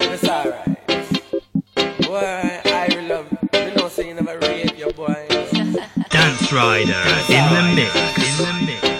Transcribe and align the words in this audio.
it's 0.00 0.28
alright. 0.28 0.86
Boy, 2.06 2.60
I 2.64 2.88
love 3.08 3.26
you 3.52 3.74
know, 3.74 3.88
you 4.08 4.14
never 4.14 4.38
your 4.76 4.92
boy. 4.92 5.26
Dance 6.10 6.52
Rider 6.52 7.02
in 7.28 7.44
the 7.52 7.72
mix. 7.74 7.94
In 8.18 8.44
the 8.44 8.52
mix. 8.66 8.93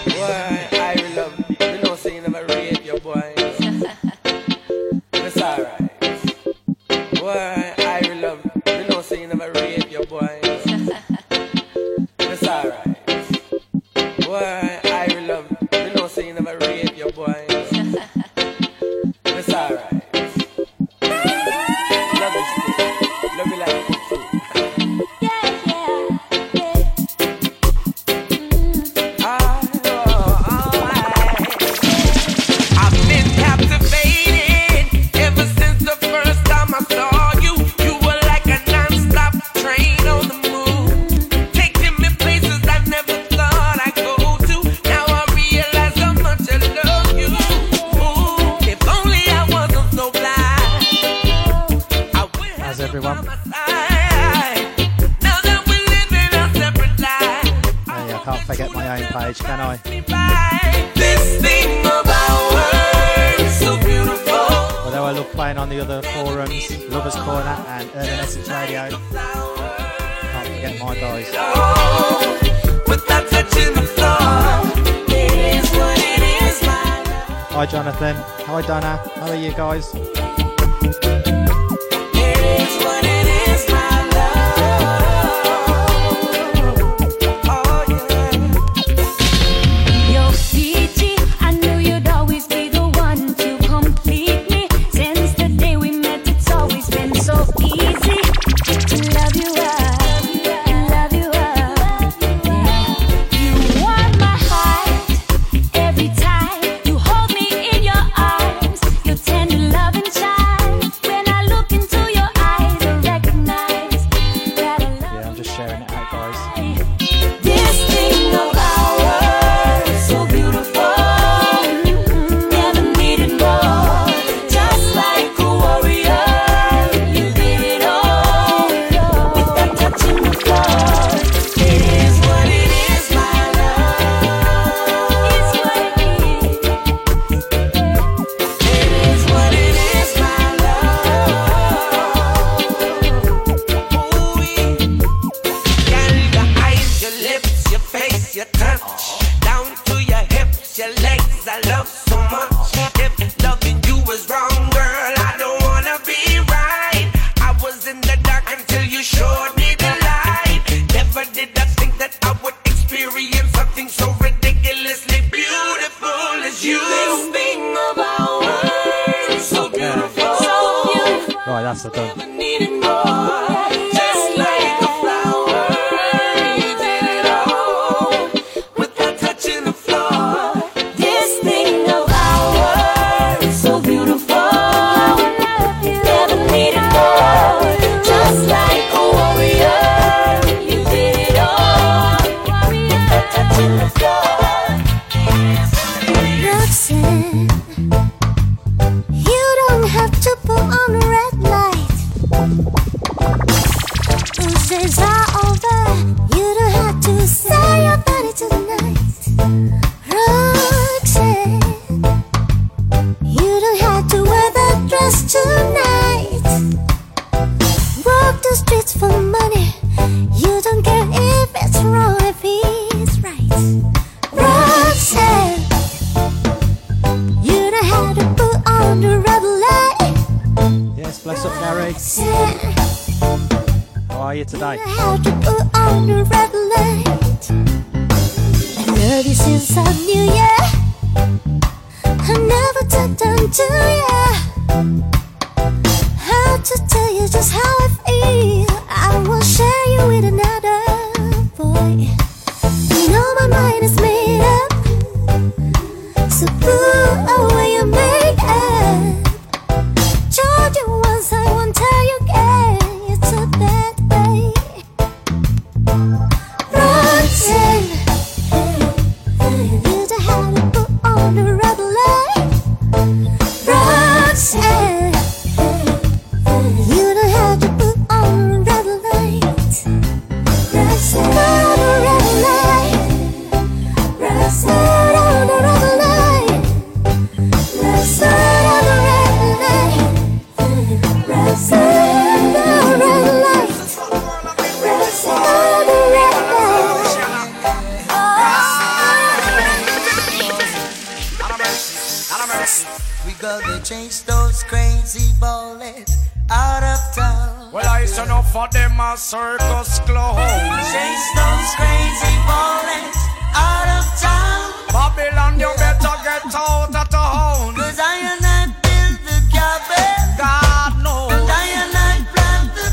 Cause 317.75 317.97
I 317.97 318.19
and 318.19 318.45
I 318.45 318.67
build 318.83 319.19
the 319.23 319.39
cabin. 319.55 320.35
God 320.37 320.91
knows. 321.01 321.31
I 321.47 321.63
and 321.79 321.95
I 321.95 322.27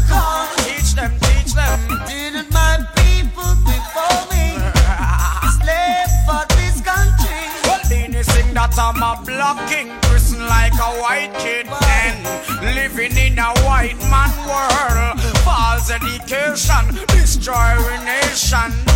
corn. 0.06 0.47
Teach 0.62 0.94
them, 0.94 1.11
teach 1.27 1.53
them. 1.53 1.79
Didn't 2.06 2.53
my 2.53 2.79
people 2.94 3.50
before 3.67 4.23
me 4.31 4.62
slave 5.59 6.12
for 6.23 6.47
this 6.55 6.79
country? 6.87 7.50
That 8.55 8.79
I'm 8.79 9.03
a 9.03 9.19
like 10.47 10.75
a 10.75 10.93
white 11.03 11.35
kid 11.43 11.67
and 11.67 12.77
living 12.77 13.17
in 13.17 13.38
a 13.41 13.50
white 13.67 13.99
man 14.06 14.31
world. 14.47 15.19
False 15.43 15.91
education, 15.91 16.95
nation. 18.05 18.92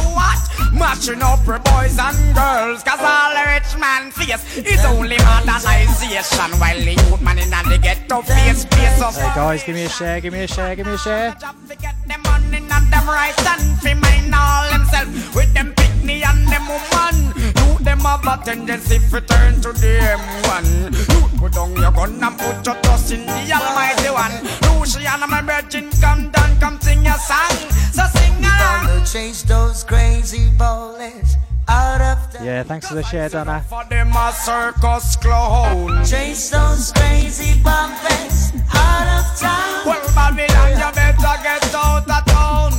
Matching 0.86 1.20
up 1.20 1.40
for 1.40 1.58
boys 1.58 1.98
and 1.98 2.34
girls. 2.36 2.84
Cause 2.84 3.02
all 3.02 3.34
the 3.34 3.42
rich 3.50 3.76
man 3.76 4.12
face 4.12 4.56
is 4.58 4.84
only 4.84 5.18
modernization. 5.18 6.50
While 6.60 6.78
the 6.78 6.94
youth 6.94 7.20
man 7.20 7.38
in 7.40 7.50
the 7.50 7.78
ghetto 7.82 8.22
face 8.22 8.64
face 8.66 9.02
of 9.02 9.16
Hey 9.16 9.32
guys, 9.34 9.64
give 9.64 9.74
me 9.74 9.82
a 9.82 9.88
share, 9.88 10.20
give 10.20 10.32
me 10.32 10.44
a 10.44 10.46
share, 10.46 10.76
give 10.76 10.86
me 10.86 10.92
a 10.92 10.98
share. 10.98 11.34
to 11.34 11.74
get 11.74 11.96
them 12.06 12.22
money 12.22 12.58
and 12.58 12.86
them 12.92 13.06
rights 13.08 13.44
and 13.44 13.78
fi 13.80 13.94
mind 13.94 14.32
all 14.32 14.70
themselves 14.70 15.34
with 15.34 15.52
them 15.54 15.74
picnic 15.74 16.24
and 16.24 16.46
them 16.46 16.66
woman. 16.70 17.34
You 17.34 17.84
them 17.84 18.00
have 18.06 18.24
a 18.24 18.44
tendency 18.44 19.00
to 19.10 19.20
turn 19.22 19.60
to 19.62 19.72
them 19.72 20.20
one. 20.46 20.92
You 21.10 21.20
put 21.36 21.52
down 21.52 21.74
your 21.74 21.90
gun 21.90 22.22
and 22.22 22.38
put 22.38 22.64
your 22.64 22.76
trust 22.82 23.10
in 23.10 23.26
the 23.26 23.42
Almighty 23.58 24.10
One. 24.14 24.36
Luciana, 24.62 25.26
my 25.26 25.42
virgin, 25.42 25.90
come 26.00 26.30
down, 26.30 26.60
come 26.60 26.80
sing 26.80 27.04
your 27.04 27.18
song. 27.18 27.56
So 27.90 28.04
sing 28.14 28.25
along. 28.44 29.04
Chase 29.04 29.42
those 29.42 29.84
crazy 29.84 30.50
bullets 30.58 31.36
out 31.68 32.00
of 32.00 32.32
town. 32.32 32.44
Yeah, 32.44 32.62
thanks 32.62 32.88
for 32.88 32.94
the 32.94 33.02
share, 33.02 33.28
Donna. 33.28 33.64
For 33.68 33.84
them 33.84 34.12
a 34.14 34.32
circus 34.32 35.16
clown. 35.16 36.04
Chase 36.04 36.50
those 36.50 36.92
crazy 36.92 37.60
bumpers 37.62 38.52
out 38.74 39.08
of 39.18 39.38
town. 39.38 39.86
Well, 39.86 40.14
Babylon, 40.14 40.70
you 40.72 40.92
better 40.94 41.42
get 41.42 41.74
out 41.74 42.08
of 42.08 42.24
town. 42.26 42.72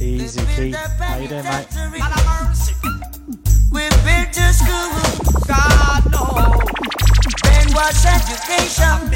Easy, 0.00 0.40
Keith. 0.56 0.76
How 0.76 1.16
you 1.18 1.28
doing, 1.28 1.44
mate? 1.44 1.66
Man 1.74 2.12
of 2.12 2.24
mercy. 2.26 2.74
We 3.72 3.88
built 3.88 4.36
a 4.36 4.52
school, 4.52 5.46
God, 5.46 6.02
no. 6.10 6.61
Brainwash 7.72 8.04
education, 8.06 9.10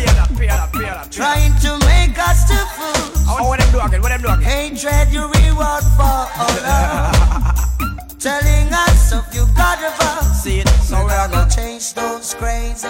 trying 1.11 1.53
to 1.61 1.79
make 1.87 2.19
us 2.19 2.49
to 2.49 2.57
fools. 2.75 3.25
Oh, 3.29 3.49
what 3.49 3.61
them 3.61 3.73
do 3.73 3.81
again? 3.81 4.03
What 4.03 4.09
them 4.09 4.23
do 4.23 4.29
again? 4.29 4.43
Hatred 4.43 5.13
you 5.13 5.23
reward 5.23 5.85
for 5.97 6.03
all 6.03 6.57
love. 6.63 8.19
Telling 8.19 8.73
us 8.73 9.13
of 9.13 9.25
you 9.35 9.47
got 9.55 9.79
above. 9.79 10.25
See 10.37 10.61
it. 10.61 10.69
So 10.69 11.05
we 11.05 11.13
are 11.13 11.29
Gonna 11.29 11.45
gonna 11.45 11.51
change 11.51 11.95
those 11.95 12.35
crazy, 12.35 12.89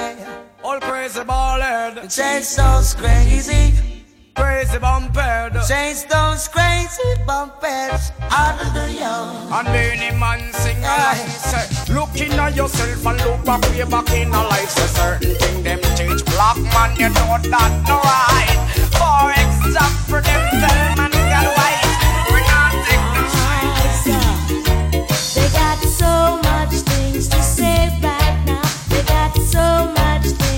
all 0.62 0.80
crazy 0.80 1.20
ballhead, 1.20 2.14
change 2.14 2.56
those 2.56 2.94
crazy, 2.94 3.95
crazy 4.36 4.78
bumphead. 4.78 5.50
change 5.66 6.06
those 6.06 6.48
crazy 6.48 7.10
bumpers 7.26 8.12
out 8.30 8.60
of 8.60 8.74
the. 8.74 8.86
And 9.56 9.68
many 9.68 10.10
man 10.18 10.52
sing 10.52 10.78
along 10.78 11.28
say, 11.50 11.66
Look 11.92 12.20
in 12.20 12.38
at 12.38 12.54
yourself 12.54 13.06
and 13.06 13.18
look 13.24 13.44
back 13.44 13.62
way 13.70 13.84
back 13.84 14.10
in 14.12 14.34
a 14.34 14.42
life. 14.42 14.70
Say 14.70 14.86
certain 14.86 15.34
thing 15.36 15.62
them 15.62 15.80
change. 15.96 16.24
Black 16.26 16.58
man, 16.74 16.90
you 17.00 17.08
know 17.08 17.38
that 17.50 17.72
no 17.88 17.96
right. 18.02 18.60
For 18.98 19.32
example, 19.42 20.20
them 20.20 20.42
tell 20.60 20.80
man 20.98 21.10
get 21.12 21.46
white. 21.56 21.92
We 22.32 22.38
not 22.50 22.72
take 22.86 23.06
no 23.14 23.22
shine. 23.36 24.26
They 25.34 25.48
got 25.60 25.78
so 26.02 26.12
much 26.48 26.74
things 26.90 27.28
to 27.28 27.40
say 27.42 27.88
right 28.02 28.36
now. 28.46 28.66
They 28.90 29.02
got 29.04 29.32
so 29.54 29.92
much 29.96 30.26
things 30.40 30.55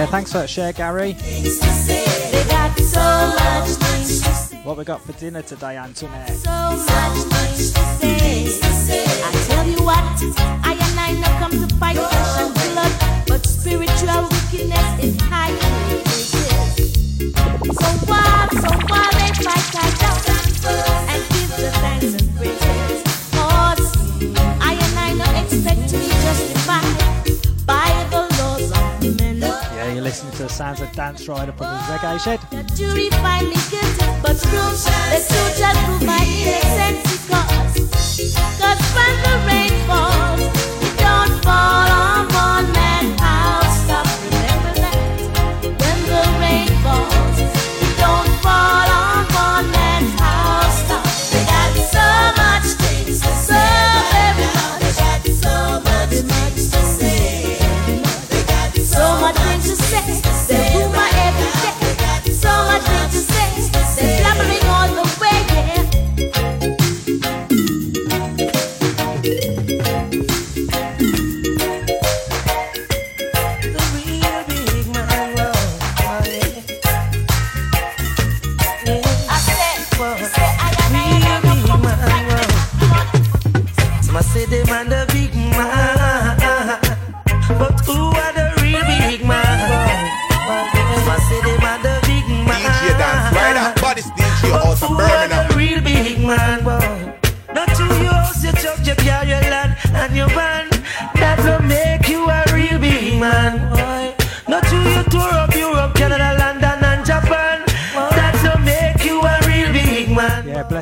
Yeah, 0.00 0.06
thanks 0.06 0.32
for 0.32 0.38
that 0.38 0.48
share, 0.48 0.72
Gary. 0.72 1.14
Things 4.76 4.78
to 4.78 4.78
say. 4.78 4.78
They 4.78 4.78
got 4.78 4.78
so 4.78 4.78
much 4.78 4.78
things 4.78 4.78
to 4.78 4.78
say. 4.78 4.78
What 4.78 4.78
we 4.78 4.84
got 4.84 5.00
for 5.02 5.12
dinner 5.12 5.42
today, 5.42 5.76
Antoinette? 5.76 6.36
So 6.36 6.50
much 7.30 7.50
things 8.00 8.60
to 8.60 8.66
say. 8.66 9.04
I 9.04 9.32
tell 9.48 9.66
you 9.66 9.82
what, 9.84 10.04
I 10.64 10.74
and 10.74 11.00
I 11.00 11.12
not 11.20 11.40
come 11.40 11.50
to 11.52 11.74
fight 11.76 11.96
flesh 11.96 12.38
and 12.38 12.54
blood, 12.54 12.92
but 13.26 13.46
spiritual 13.46 14.28
wickedness 14.30 15.04
in 15.04 15.18
high 15.20 15.52
places. 15.58 16.30
So 17.64 17.88
so 18.50 18.68
they 19.10 19.32
fight, 19.42 19.74
I 19.74 19.90
and 21.08 21.22
give 21.30 21.50
the 21.56 21.70
thanks 21.72 22.14
and 22.14 22.36
praises. 22.36 23.02
Cause 23.32 23.84
I 24.60 24.74
and 24.74 24.98
I 24.98 25.14
not 25.14 25.34
expect 25.44 25.88
to 25.90 25.96
be 25.98 26.08
justified 26.08 26.96
by 27.66 27.88
the 28.10 28.20
laws 28.38 28.70
of 28.72 29.20
men. 29.20 29.38
Yeah, 29.40 29.92
you're 29.92 30.02
listening 30.02 30.32
to 30.34 30.44
the 30.44 30.48
sounds 30.48 30.80
of 30.80 30.92
Dance 30.92 31.28
Rider 31.28 31.52
from 31.52 31.66
his 31.76 31.86
reggae 31.88 32.20
shed. 32.20 32.40
Jury 32.80 33.10
find 33.10 33.46
me 33.46 33.56
guilty, 33.70 34.06
but 34.22 34.40
prove 34.40 34.72
the 35.12 35.20
truth 35.28 35.58
just 35.58 35.78
prove 35.84 36.02
my 36.02 36.16
cause. 37.28 37.76
Cause 38.58 38.80
the 39.22 39.34
rain 39.46 39.70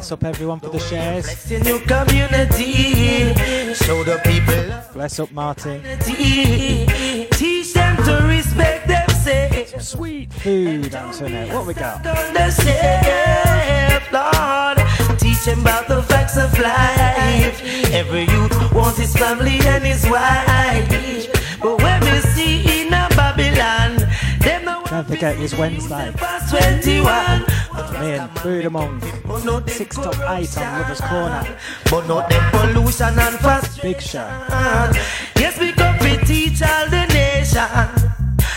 Thanks 0.09 0.25
up 0.25 0.29
everyone 0.37 0.59
for 0.59 0.71
the 0.71 0.79
shares. 0.79 1.27
Bless 4.95 5.19
up 5.19 5.33
Martin. 5.33 5.83
Teach 7.33 7.75
them 7.75 7.97
to 8.05 8.27
respect 8.27 8.89
themselves. 8.89 9.71
Some 9.71 9.81
sweet 9.81 10.33
food, 10.33 10.95
Anthony. 10.95 11.51
What 11.51 11.67
we 11.67 11.75
got? 11.75 12.03
Lord, 14.11 14.79
teach 15.19 15.45
them 15.45 15.61
about 15.61 15.89
the 15.89 16.03
facts 16.05 16.39
of 16.39 16.59
life. 16.59 17.61
Every 17.93 18.23
youth 18.23 18.73
wants 18.73 18.97
his 18.97 19.15
family 19.15 19.59
and 19.61 19.85
his 19.85 20.09
wife. 20.09 21.29
But 21.61 21.83
when 21.83 22.01
we 22.01 22.21
see 22.33 22.81
in 22.81 22.95
a 22.95 23.09
Babylon, 23.11 23.99
them 24.41 24.65
Don't 24.65 25.07
forget 25.07 25.39
it's 25.39 25.53
Wednesday. 25.53 26.15
21 26.49 27.58
man, 28.01 28.31
Bird 28.43 28.65
Among, 28.67 29.01
Six 29.69 29.97
Top 29.97 30.15
8 30.15 30.59
on 30.59 30.79
River's 30.79 31.01
Corner. 31.01 31.57
But 31.91 32.07
not 32.07 32.31
them 32.31 32.51
pollution 32.51 33.19
and 33.19 33.39
fast. 33.39 33.83
Big 33.83 34.01
Show. 34.01 34.27
Yes, 35.37 35.59
we 35.59 35.73
come 35.73 35.99
to 35.99 36.17
teach 36.25 36.63
all 36.63 36.89
the 36.89 37.07
nation. 37.13 37.69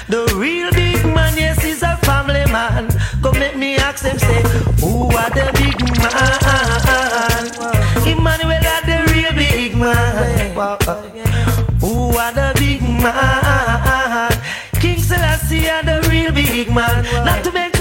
The 0.07 0.33
real 0.35 0.71
big 0.71 1.05
man, 1.05 1.35
yes, 1.37 1.63
is 1.63 1.83
a 1.83 1.97
family 1.97 2.45
man. 2.51 2.89
Come 3.21 3.39
make 3.39 3.55
me 3.55 3.75
ask 3.77 4.03
them, 4.03 4.19
say, 4.19 4.41
who 4.81 5.05
are 5.05 5.29
the 5.29 5.51
big 5.55 5.79
man? 6.01 7.45
Emmanuel 8.05 8.65
are 8.75 8.85
the 8.85 8.97
real 9.13 9.33
big 9.33 9.75
man. 9.75 10.53
Who 11.79 12.17
are 12.17 12.33
the 12.33 12.51
big 12.57 12.81
man? 12.81 14.31
King 14.81 14.99
Selassie 14.99 15.69
are 15.69 15.83
the 15.83 16.01
real 16.09 16.31
big 16.31 16.69
man. 16.73 17.03
Not 17.25 17.43
to 17.45 17.51
make 17.51 17.80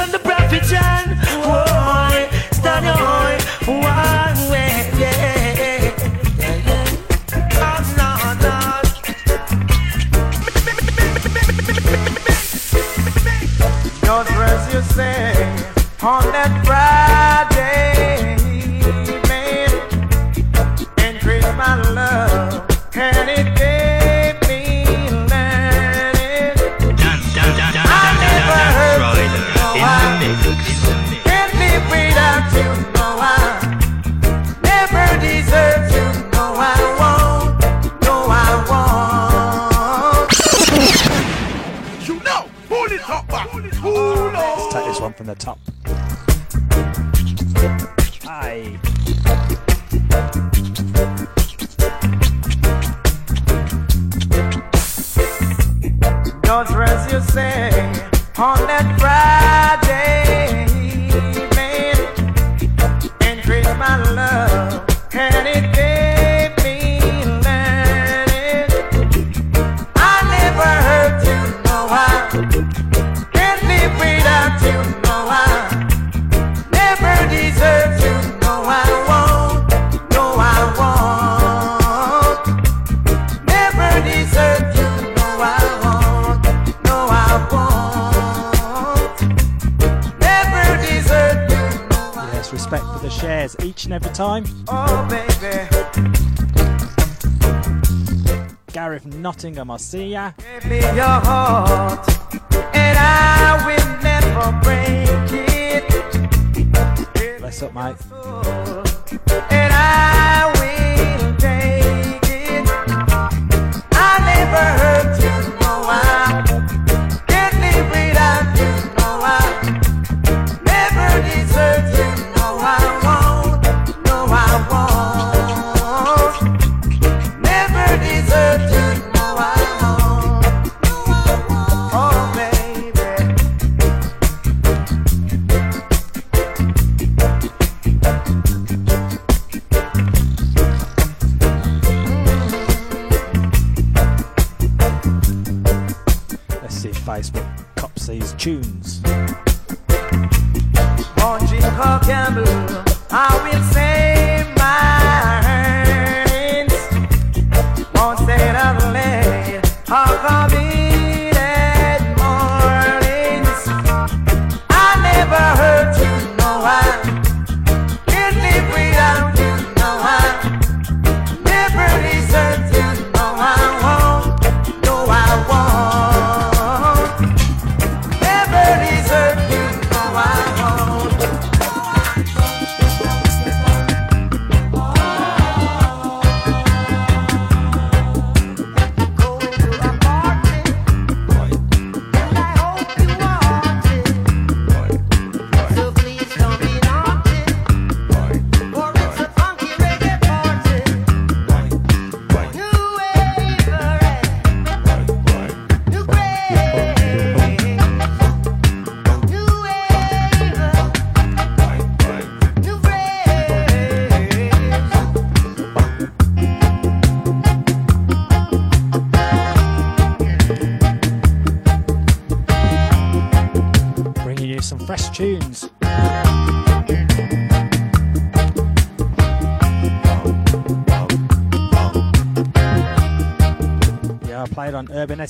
singer 99.50 99.64
Marcia. 99.64 100.34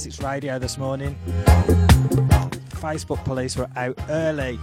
Essex 0.00 0.22
Radio 0.22 0.58
this 0.58 0.78
morning. 0.78 1.14
Facebook 2.80 3.22
police 3.22 3.54
were 3.54 3.68
out 3.76 3.98
early. 4.08 4.58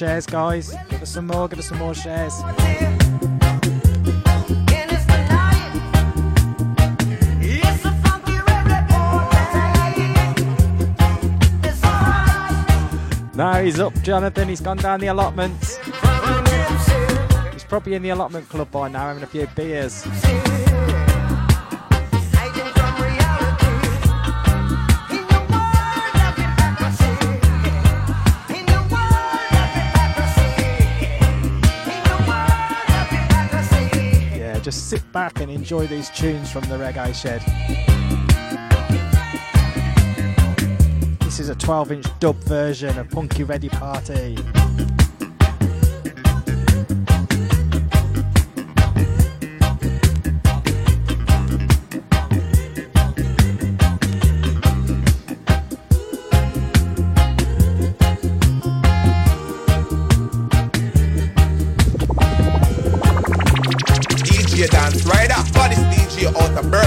Shares, 0.00 0.24
guys. 0.24 0.74
Give 0.88 1.02
us 1.02 1.10
some 1.10 1.26
more, 1.26 1.46
give 1.46 1.58
us 1.58 1.68
some 1.68 1.76
more 1.76 1.94
shares. 1.94 2.32
No, 13.34 13.62
he's 13.62 13.78
up, 13.78 13.92
Jonathan. 14.02 14.48
He's 14.48 14.62
gone 14.62 14.78
down 14.78 15.00
the 15.00 15.08
allotments. 15.08 15.76
He's 17.52 17.64
probably 17.64 17.94
in 17.94 18.02
the 18.02 18.08
allotment 18.08 18.48
club 18.48 18.70
by 18.70 18.88
now, 18.88 19.00
having 19.00 19.22
a 19.22 19.26
few 19.26 19.46
beers. 19.48 20.06
Back 35.12 35.40
and 35.40 35.50
enjoy 35.50 35.86
these 35.86 36.08
tunes 36.10 36.50
from 36.50 36.62
the 36.62 36.76
Reggae 36.76 37.14
Shed. 37.14 37.42
This 41.20 41.40
is 41.40 41.48
a 41.48 41.54
12 41.54 41.92
inch 41.92 42.06
dub 42.20 42.36
version 42.44 42.98
of 42.98 43.08
Punky 43.10 43.44
Ready 43.44 43.68
Party. 43.68 44.36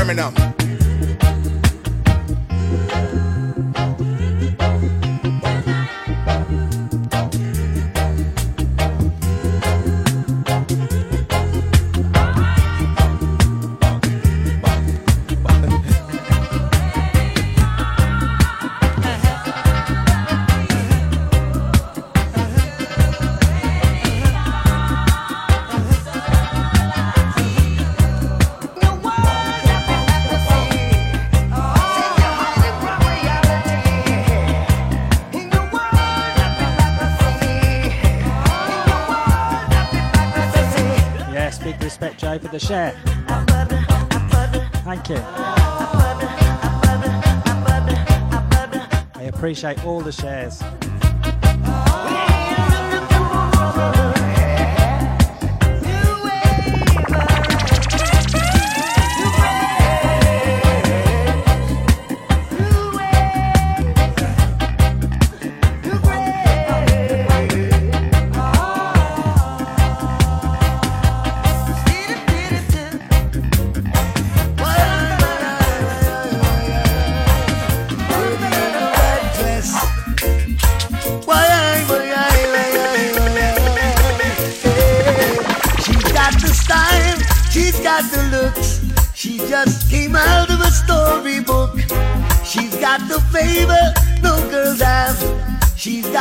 Birmingham. 0.03 0.52
The 42.53 42.59
share. 42.59 42.92
Thank 44.85 45.09
you. 45.09 45.18
I 49.16 49.24
appreciate 49.24 49.83
all 49.83 50.01
the 50.01 50.11
shares. 50.11 50.61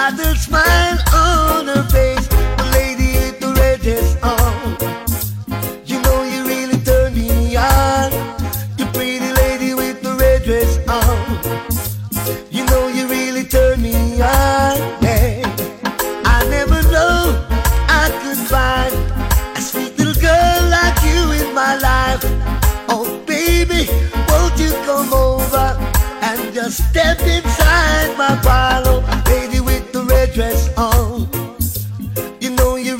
Got 0.03 0.17
the 0.17 0.35
smile 0.35 0.99
on 1.15 1.67
her 1.69 1.85
face. 1.95 2.27
The 2.59 2.67
lady 2.73 3.12
with 3.21 3.38
the 3.38 3.51
red 3.61 3.81
dress 3.83 4.17
on. 4.21 4.77
You 5.87 6.03
know 6.03 6.25
you 6.25 6.41
really 6.45 6.79
turn 6.88 7.15
me 7.15 7.55
on. 7.55 8.11
The 8.79 8.87
pretty 8.95 9.31
lady 9.43 9.75
with 9.75 10.03
the 10.03 10.15
red 10.23 10.43
dress 10.43 10.73
on. 10.88 11.23
You 12.51 12.65
know 12.67 12.88
you 12.88 13.07
really 13.07 13.45
turn 13.45 13.81
me 13.81 13.95
on. 14.21 14.77
Yeah. 15.07 15.43
I 16.37 16.38
never 16.57 16.83
know 16.95 17.47
I 18.03 18.05
could 18.23 18.43
find 18.53 18.93
a 19.57 19.61
sweet 19.61 19.97
little 19.99 20.21
girl 20.21 20.61
like 20.77 20.99
you 21.09 21.21
in 21.41 21.55
my 21.55 21.77
life. 21.88 22.25
Oh, 22.88 23.07
baby, 23.25 23.83
won't 24.29 24.59
you 24.59 24.73
come 24.88 25.12
over 25.12 25.69
and 26.27 26.53
just 26.53 26.91
step 26.91 27.21
inside 27.21 28.19
my 28.19 28.35
parlor? 28.43 28.82
Dress 30.35 30.75
on. 30.79 31.29
You 32.40 32.51
know 32.51 32.77
you. 32.77 32.99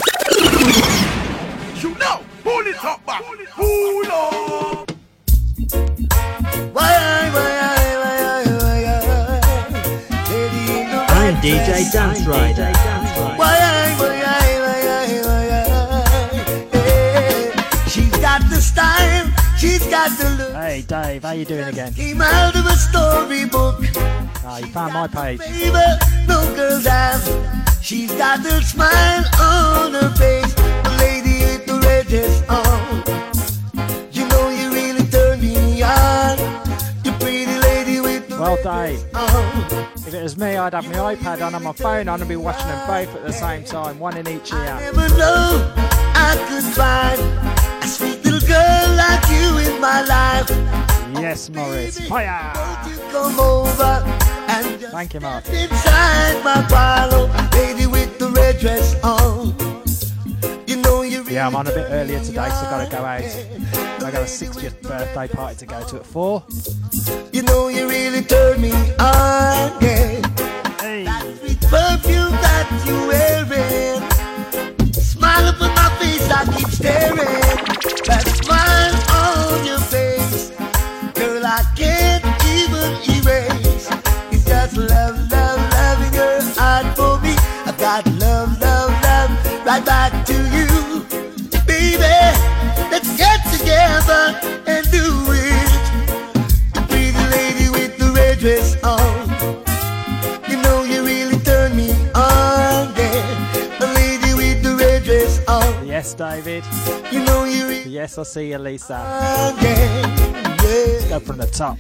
You 1.81 1.95
know, 1.99 2.21
pull 2.45 2.67
it 2.67 2.85
up 2.85 3.05
back. 3.07 3.23
Pull 3.55 4.07
up. 4.13 4.91
Why, 6.73 6.93
why, 6.93 7.31
why, 7.33 7.77
why, 8.03 8.45
why, 8.45 8.85
why, 9.07 9.41
Lady 10.31 10.63
in 10.81 10.87
the 10.91 10.99
I'm 11.09 11.35
DJ 11.37 11.91
Dance. 11.93 12.27
Rider. 12.27 12.73
Why, 13.37 13.37
why, 13.39 13.97
why, 13.99 14.17
why, 14.21 14.87
why, 15.25 15.41
why, 16.73 16.89
She's 17.89 18.17
got 18.19 18.41
the 18.51 18.61
style, 18.61 19.27
she's 19.57 19.87
got 19.87 20.11
the 20.19 20.29
look. 20.39 20.52
Hey, 20.73 20.81
Dave, 20.81 21.23
how 21.23 21.33
you 21.33 21.45
doing 21.45 21.69
again? 21.69 21.93
Came 21.93 22.23
out 22.23 22.57
of 22.57 22.65
a 22.65 22.75
storybook. 22.77 23.85
Ah, 24.43 24.57
you 24.57 24.69
found 24.69 24.95
my 24.95 25.07
page. 25.07 25.39
Favor 25.39 25.99
no 26.27 26.57
girls 26.57 26.87
have. 26.87 27.23
She's 27.83 28.11
got 28.15 28.43
the 28.43 28.63
smile 28.63 29.23
on 29.39 29.93
her 29.93 30.09
face. 30.17 30.55
The 30.55 30.97
lady 30.99 31.45
with 31.45 31.67
the 31.67 31.79
red 31.81 32.07
dress 32.07 32.43
on. 32.49 33.05
You 34.13 34.27
know 34.29 34.49
you 34.49 34.73
really 34.73 35.05
turn 35.11 35.43
me 35.43 35.83
on. 35.83 36.39
The 37.05 37.15
pretty 37.21 37.59
lady 37.59 38.01
with 38.01 38.31
the 38.31 38.41
Well, 38.41 38.57
Dave, 38.57 39.05
on. 39.15 39.93
if 39.95 40.15
it 40.15 40.23
was 40.23 40.39
me, 40.39 40.57
I'd 40.57 40.73
have 40.73 40.87
my 40.87 41.15
iPad 41.15 41.47
on 41.47 41.55
and 41.55 41.65
my 41.65 41.73
phone 41.73 42.09
on 42.09 42.21
and 42.23 42.29
be 42.31 42.37
watching 42.37 42.69
them 42.69 42.87
both 42.87 43.15
at 43.15 43.27
the 43.27 43.33
same 43.35 43.65
time, 43.65 43.99
one 43.99 44.17
in 44.17 44.27
each 44.27 44.51
ear. 44.51 44.79
Never 44.81 45.07
know 45.19 45.71
I 46.15 46.35
could 46.49 46.65
find 46.65 47.85
a 47.85 47.87
sweet 47.87 48.22
girl 48.53 48.89
like 48.97 49.25
you 49.35 49.49
in 49.67 49.81
my 49.81 50.01
life. 50.03 50.51
Yes, 51.25 51.49
Morris. 51.51 51.99
Fire! 52.09 52.53
You 52.89 52.97
come 53.11 53.41
over 53.41 53.95
and 54.55 54.81
just 54.81 54.93
Thank 54.93 55.15
you, 55.15 55.21
Mark. 55.21 55.49
inside 55.49 56.37
my 56.45 56.61
lady 57.55 57.87
with 57.87 58.19
the 58.19 58.29
red 58.31 58.59
dress 58.59 58.89
on. 59.03 59.55
You 60.67 60.77
know 60.83 61.03
you 61.03 61.23
really 61.23 61.35
Yeah, 61.35 61.47
I'm 61.47 61.57
on 61.57 61.67
a 61.67 61.75
bit 61.79 61.87
earlier 61.89 62.21
today, 62.21 62.49
so 62.51 62.63
I've 62.65 62.71
got 62.73 62.85
to 62.85 62.97
go 62.97 63.05
out. 63.05 63.23
I 64.07 64.11
got 64.11 64.23
a 64.23 64.33
60th 64.43 64.83
birthday 64.83 65.29
party 65.29 65.57
to 65.61 65.67
go 65.67 65.85
to 65.89 65.97
at 65.97 66.07
4. 66.07 66.45
You 67.33 67.43
know 67.43 67.69
you 67.69 67.89
really 67.89 68.23
turn 68.23 68.61
me 68.61 68.73
on, 68.99 69.71
yeah. 69.81 70.21
Hey! 70.81 71.07
Sweet 71.39 71.61
perfume 71.73 72.37
that 72.45 72.67
you 72.87 72.97
wearing. 73.11 74.01
Smile 74.93 75.47
up 75.47 75.61
on 75.63 75.75
my 75.81 75.89
face, 76.01 76.29
I 76.31 76.45
keep 76.57 76.69
staring. 76.69 77.42
That 77.83 78.23
smile 78.45 79.02
David. 106.31 106.63
You 107.11 107.25
know 107.25 107.43
you 107.43 107.67
really 107.67 107.91
Yes, 107.91 108.17
I 108.17 108.23
see 108.23 108.51
you, 108.51 108.59
Lisa. 108.59 108.95
on, 108.95 109.57
yeah. 109.61 110.07
Yeah. 110.63 111.09
Go 111.09 111.19
from 111.19 111.39
the 111.39 111.49
top. 111.49 111.79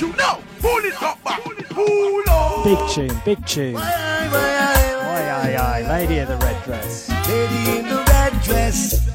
You 0.00 0.08
know, 0.16 0.40
pull 0.62 0.84
it 0.88 1.02
up 1.02 1.22
back. 1.22 1.42
Pull 1.68 2.22
up. 2.30 2.64
Big 2.64 2.78
tune, 2.94 3.20
big 3.26 3.46
tune. 3.46 3.76
Aye, 3.76 4.30
aye, 4.32 5.54
aye. 5.54 5.82
Lady 5.86 6.16
in 6.20 6.26
the 6.28 6.38
red 6.38 6.64
dress. 6.64 7.10
Lady 7.28 7.78
in 7.78 7.88
the 7.90 8.02
red 8.08 8.32
dress. 8.40 9.06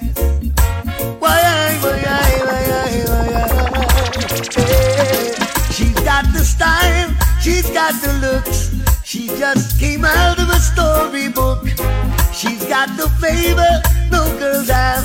Why, 1.18 1.42
aye, 1.56 1.80
why, 1.82 2.04
aye, 2.06 2.40
why, 2.46 2.64
aye, 2.82 3.06
why, 3.10 3.34
She's 5.72 6.00
got 6.02 6.26
the 6.32 6.44
style, 6.46 7.10
she's 7.42 7.68
got 7.72 7.94
the 8.04 8.14
looks. 8.22 8.70
She 9.04 9.26
just 9.30 9.80
came 9.80 10.06
out 10.06 10.38
of 10.38 10.48
a 10.50 10.60
storybook. 10.60 11.66
She's 12.40 12.64
got 12.68 12.88
the 12.96 13.10
favor 13.20 13.68
no 14.10 14.24
girls 14.40 14.70
have. 14.70 15.04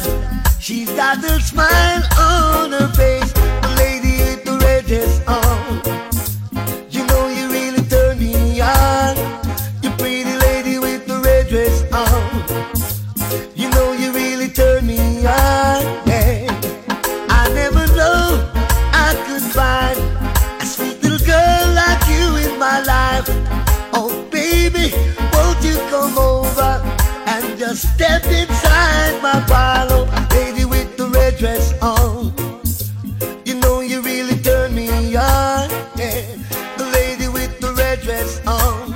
She's 0.61 0.89
got 0.93 1.21
the 1.21 1.41
smile 1.41 2.05
on 2.17 2.71
her 2.71 2.87
face. 2.95 3.33
The 3.33 3.75
lady 3.77 4.19
with 4.23 4.45
the 4.45 4.57
red 4.59 4.87
dress 4.87 5.21
on. 5.27 5.83
You 6.91 7.05
know 7.07 7.27
you 7.27 7.51
really 7.51 7.83
turn 7.89 8.21
me 8.21 8.61
on. 8.61 9.17
You 9.83 9.91
pretty 9.99 10.37
lady 10.47 10.79
with 10.79 11.09
the 11.09 11.19
red 11.25 11.49
dress 11.49 11.83
on. 11.91 13.51
You 13.57 13.69
know 13.71 13.91
you 13.95 14.13
really 14.13 14.47
turn 14.47 14.87
me 14.87 15.27
on. 15.27 15.83
Yeah. 16.07 16.47
I 17.31 17.51
never 17.53 17.85
know 17.97 18.49
I 18.93 19.13
could 19.27 19.43
find 19.43 20.14
step 27.77 28.25
inside 28.27 29.21
my 29.23 29.41
parlor, 29.49 30.07
lady 30.31 30.65
with 30.65 30.97
the 30.97 31.07
red 31.09 31.37
dress 31.39 31.73
on. 31.83 32.33
You 33.45 33.55
know 33.57 33.81
you 33.81 34.01
really 34.03 34.37
turn 34.37 34.75
me 34.75 34.89
on. 35.17 35.69
Yeah. 35.97 36.23
The 36.79 36.87
lady 36.93 37.29
with 37.29 37.61
the 37.61 37.73
red 37.73 38.01
dress 38.03 38.41
on. 38.47 38.95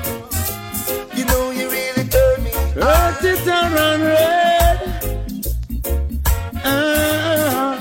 You 1.17 1.25
know 1.27 1.51
you 1.51 1.71
really 1.71 2.05
turn 2.09 2.45
me 2.45 2.53
on. 2.53 2.79
Earth 2.79 3.25
is 3.25 3.47
around 3.47 4.01
red. 4.03 4.79
Ah, 6.64 7.79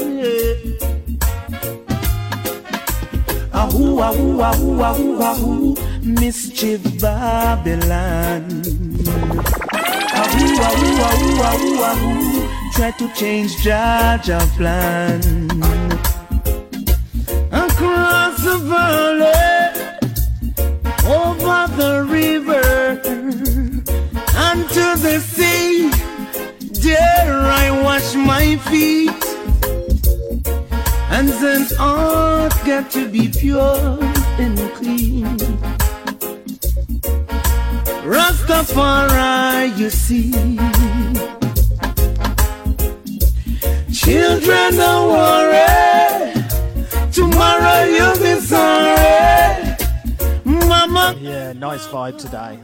yeah. 0.00 0.54
Ahoo, 3.52 4.00
ahoo, 4.00 4.40
ahoo, 4.42 4.82
ahoo, 4.82 5.22
ahoo, 5.22 5.76
mischief 6.02 6.82
Babylon. 7.00 8.42
Ahoo, 8.42 8.70
ahoo, 8.72 9.22
ahoo, 9.22 9.30
ahoo, 9.30 9.52
ahoo, 9.52 9.61
try 12.82 12.90
to 12.98 13.08
change 13.14 13.56
Jah 13.58 14.18
Jah 14.24 14.44
plan. 14.56 15.20
Across 17.52 18.42
the 18.42 18.58
valley, 18.70 19.32
over 21.06 21.60
the 21.76 21.94
river, 22.18 22.62
and 24.46 24.68
to 24.70 24.86
the 25.06 25.20
sea, 25.20 25.90
there 26.82 27.40
I 27.62 27.70
wash 27.84 28.14
my 28.14 28.56
feet. 28.68 29.24
And 31.10 31.28
then 31.28 31.66
heart 31.76 32.54
got 32.64 32.90
to 32.92 33.08
be 33.08 33.28
pure 33.28 33.98
and 34.38 34.58
clean. 34.74 35.71
Rastafari, 38.12 39.76
you 39.78 39.88
see. 39.88 40.30
Children, 43.92 44.74
don't 44.76 45.08
worry. 45.16 46.34
Tomorrow 47.10 47.84
you'll 47.84 48.18
be 48.18 48.34
sorry. 48.40 49.76
Mama, 50.44 51.16
Yeah, 51.20 51.52
nice 51.54 51.86
vibe 51.86 52.18
today. 52.18 52.58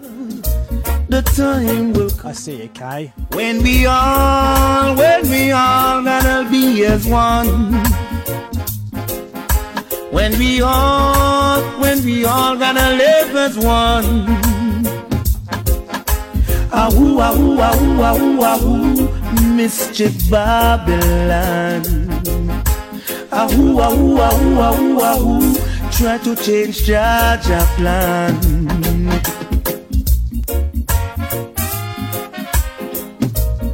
the 1.09 1.23
time 1.23 1.95
will 1.95 2.11
come. 2.11 2.31
I 2.31 2.33
see 2.35 2.63
you, 2.65 2.69
Kay. 2.69 3.13
When 3.33 3.63
we 3.63 3.87
all, 3.87 4.95
when 4.97 5.23
we 5.31 5.51
all 5.53 6.03
gonna 6.05 6.47
be 6.51 6.85
as 6.85 7.07
one. 7.07 7.73
When 10.13 10.39
we 10.39 10.61
all, 10.61 11.63
when 11.81 12.05
we 12.05 12.25
all 12.27 12.55
gonna 12.57 12.91
live 13.05 13.35
as 13.37 13.57
one. 13.59 14.48
Ahoo, 16.71 17.21
ahoo, 17.21 17.61
ahoo, 17.61 18.03
ahoo, 18.05 18.45
ahoo, 18.45 19.09
mischief 19.57 20.13
Babylon. 20.31 21.83
Ahoo, 23.31 23.81
ahoo, 23.81 24.21
ahoo, 24.21 24.63
ahoo, 24.63 25.01
ahoo, 25.01 25.41
try 25.91 26.19
to 26.19 26.35
change 26.37 26.85
Jah 26.85 27.39
Jah 27.43 27.67
plan. 27.77 28.35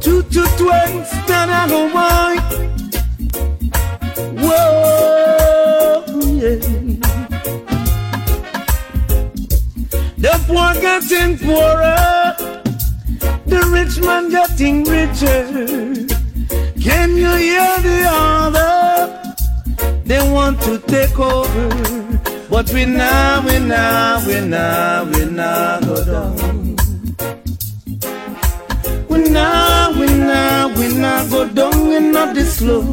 two 0.05 0.21
to 0.23 0.43
twins, 0.57 1.09
then 1.27 1.49
I 1.49 1.67
go 1.67 1.89
wine. 1.93 2.39
Whoa, 4.37 6.03
yeah. 6.39 6.59
The 10.17 10.33
poor 10.47 10.73
poorer, 10.75 11.95
the 11.95 12.14
rich 13.85 13.99
man 14.01 14.29
getting 14.29 14.83
richer. 14.83 15.45
Can 16.81 17.17
you 17.17 17.33
hear 17.35 17.79
the 17.87 18.05
other? 18.07 19.35
They 20.05 20.21
want 20.31 20.61
to 20.61 20.77
take 20.79 21.17
over, 21.19 22.19
but 22.49 22.71
we 22.71 22.85
now, 22.85 23.45
we 23.45 23.59
now, 23.59 24.25
we 24.27 24.41
now, 24.41 25.03
we 25.05 25.25
now 25.25 25.79
go 25.81 26.05
down. 26.05 26.75
We 29.09 29.17
now, 29.29 29.91
we 29.99 30.07
now, 30.07 30.67
we 30.77 30.93
now 30.93 31.29
go 31.29 31.47
down 31.47 31.91
and 31.93 32.11
not 32.11 32.35
this 32.35 32.57
slow. 32.57 32.83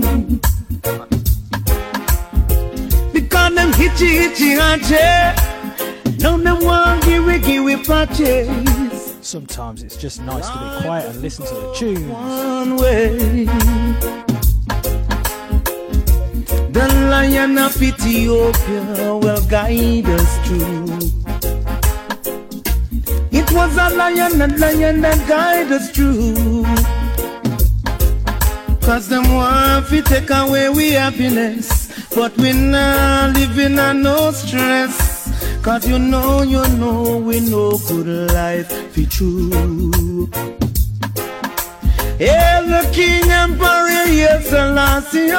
Because 3.13 3.55
them 3.55 3.73
hitchy, 3.75 4.09
hitchy, 4.21 4.51
hatchy. 4.63 5.41
Now 6.19 6.37
them 6.37 6.65
want 6.65 7.05
give 7.05 7.25
we, 7.27 7.39
give 7.39 7.65
we 7.65 7.77
patches. 7.77 8.72
Sometimes 9.33 9.83
it's 9.83 9.97
just 9.97 10.21
nice 10.21 10.47
to 10.47 10.59
be 10.59 10.83
quiet 10.83 11.07
and 11.09 11.23
listen 11.23 11.47
to 11.47 11.55
the 11.55 11.73
tunes. 11.73 12.03
One 12.03 12.77
way. 12.77 13.47
The 16.71 16.87
lion 17.09 17.57
of 17.57 17.83
Ethiopia 17.83 19.17
will 19.17 19.43
guide 19.47 20.05
us 20.05 20.47
through. 20.47 20.85
It 23.33 23.51
was 23.53 23.75
a 23.79 23.89
lion, 23.97 24.43
a 24.43 24.49
lion 24.49 25.01
that 25.01 25.27
guide 25.27 25.73
us 25.73 25.91
through. 25.91 26.67
Cause 28.83 29.09
them 29.09 29.33
want 29.33 29.89
to 29.89 30.03
take 30.03 30.29
away 30.29 30.69
we 30.69 30.91
happiness. 30.91 31.89
But 32.15 32.37
we 32.37 32.53
not 32.53 33.33
living 33.33 33.79
on 33.79 34.03
no 34.03 34.31
stress. 34.33 35.02
Cause 35.63 35.87
you 35.89 35.99
know, 35.99 36.43
you 36.43 36.67
know, 36.77 37.19
we 37.19 37.39
know 37.39 37.79
good 37.87 38.07
life 38.33 38.69
be 38.95 39.07
true. 39.07 39.49
Hail 42.19 42.63
the 42.67 42.91
King 42.93 43.31
Emperor, 43.31 44.07
yes, 44.11 44.49
Selassie, 44.51 45.31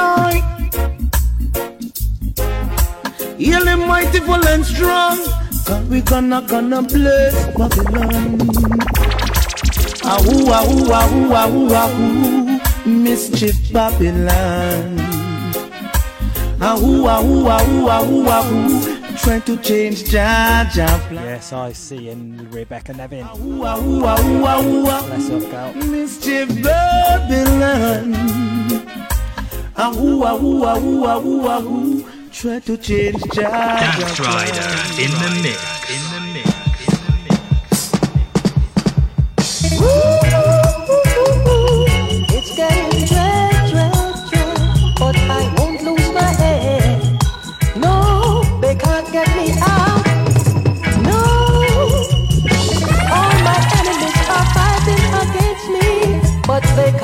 Hail 3.38 3.66
him 3.66 3.86
mighty, 3.86 4.20
full 4.20 4.46
and 4.48 4.64
strong. 4.64 5.18
Cause 5.66 5.86
we 5.90 6.00
gonna, 6.00 6.40
gonna 6.48 6.80
bless 6.82 7.34
Babylon. 7.58 8.40
Ahoo, 10.04 10.52
ahoo, 10.52 10.92
ahoo, 10.92 11.34
ahoo, 11.34 11.74
ahoo, 11.74 12.60
mischief 12.86 13.72
Babylon. 13.72 14.98
Ahoo, 16.60 17.06
ahoo, 17.08 17.48
ahoo, 17.48 17.88
ahoo, 17.90 18.28
ahoo, 18.28 18.93
trying 19.24 19.40
to 19.42 19.56
change 19.56 20.04
Jah 20.04 20.68
Jah 20.72 20.98
plan. 21.08 21.24
Yes, 21.24 21.52
I 21.52 21.72
see 21.72 22.10
in 22.10 22.46
Rebecca 22.50 22.92
Nevin. 22.92 23.24
Ahoo, 23.24 23.64
ahoo, 23.64 24.04
ahoo, 24.04 24.44
ahoo, 24.44 24.86
ahoo. 24.86 25.06
Bless 25.06 25.28
her, 25.28 25.40
girl. 25.50 25.72
Mischief 25.90 26.48
Babylon. 26.62 28.14
Ahoo, 29.76 30.24
ahoo, 30.24 30.64
ahoo, 30.64 31.04
ahoo, 31.08 31.48
ahoo. 31.48 32.04
Try 32.30 32.60
to 32.60 32.76
change 32.76 33.22
Jah 33.32 33.48
Jah. 33.80 33.96
Dance 33.98 34.20
Rider 34.20 34.70
in 35.00 35.10
the 35.10 35.30
mix. 35.40 35.58
In 35.88 36.02
the 36.12 36.20
mix. 36.34 36.48
In 36.84 36.96
the 37.00 37.12
mix. 37.24 37.92
It's 42.36 42.50
getting 42.56 42.93
but 56.46 56.62
they 56.76 57.03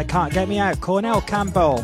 They 0.00 0.06
Can't 0.06 0.32
Get 0.32 0.48
Me 0.48 0.58
Out. 0.58 0.80
Cornell 0.80 1.20
Campbell. 1.20 1.82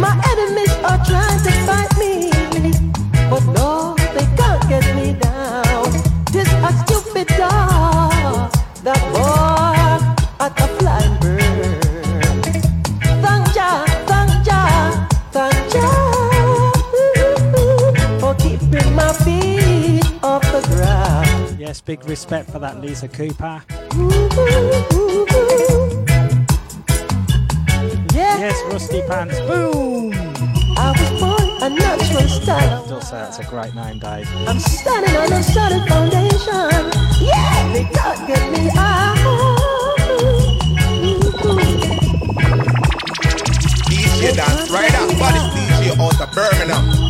My 0.00 0.20
enemies 0.32 0.74
are 0.82 0.98
trying 1.06 1.40
to 1.44 1.52
fight 1.62 1.96
me, 1.96 2.32
but 3.30 3.44
no, 3.54 3.94
they 4.14 4.26
can't 4.36 4.68
get 4.68 4.96
me 4.96 5.12
down. 5.12 5.84
This 6.32 6.50
a 6.52 6.72
stupid 6.82 7.28
dog 7.38 8.50
that 8.82 8.98
at 10.40 10.56
the 10.56 10.66
flying 10.80 11.16
bird. 11.20 11.84
Thank 13.22 13.54
thank 14.08 14.32
thank 15.30 15.70
for 18.20 18.34
keeping 18.34 18.92
my 18.96 19.12
feet 19.12 20.04
off 20.24 20.42
the 20.50 20.62
ground. 20.66 21.60
Yes, 21.60 21.80
big 21.80 22.04
respect 22.08 22.50
for 22.50 22.58
that 22.58 22.80
Lisa 22.80 23.06
Cooper. 23.06 23.62
Yeah. 28.14 28.38
Yes, 28.38 28.62
Rusty 28.70 29.02
Pants. 29.02 29.40
Boom! 29.40 30.12
I 30.76 30.94
was 30.96 31.10
born 31.20 31.48
a 31.62 31.68
natural 31.74 32.28
star. 32.28 32.84
Still 32.84 33.00
say 33.00 33.16
that's 33.16 33.38
a 33.40 33.44
great 33.44 33.74
name, 33.74 33.98
Dave. 33.98 34.28
I'm 34.46 34.60
standing 34.60 35.16
on 35.16 35.32
a 35.32 35.42
solid 35.42 35.88
foundation. 35.88 36.90
Yeah, 37.20 37.72
they 37.72 37.84
can't 37.92 38.26
get 38.28 38.52
me 38.52 38.70
out. 38.76 39.18
DJ 43.88 44.36
dance 44.36 44.70
right 44.70 44.94
up, 44.94 45.18
body 45.18 45.38
DJ 45.54 45.98
out 45.98 46.20
of 46.20 46.34
Birmingham. 46.34 47.07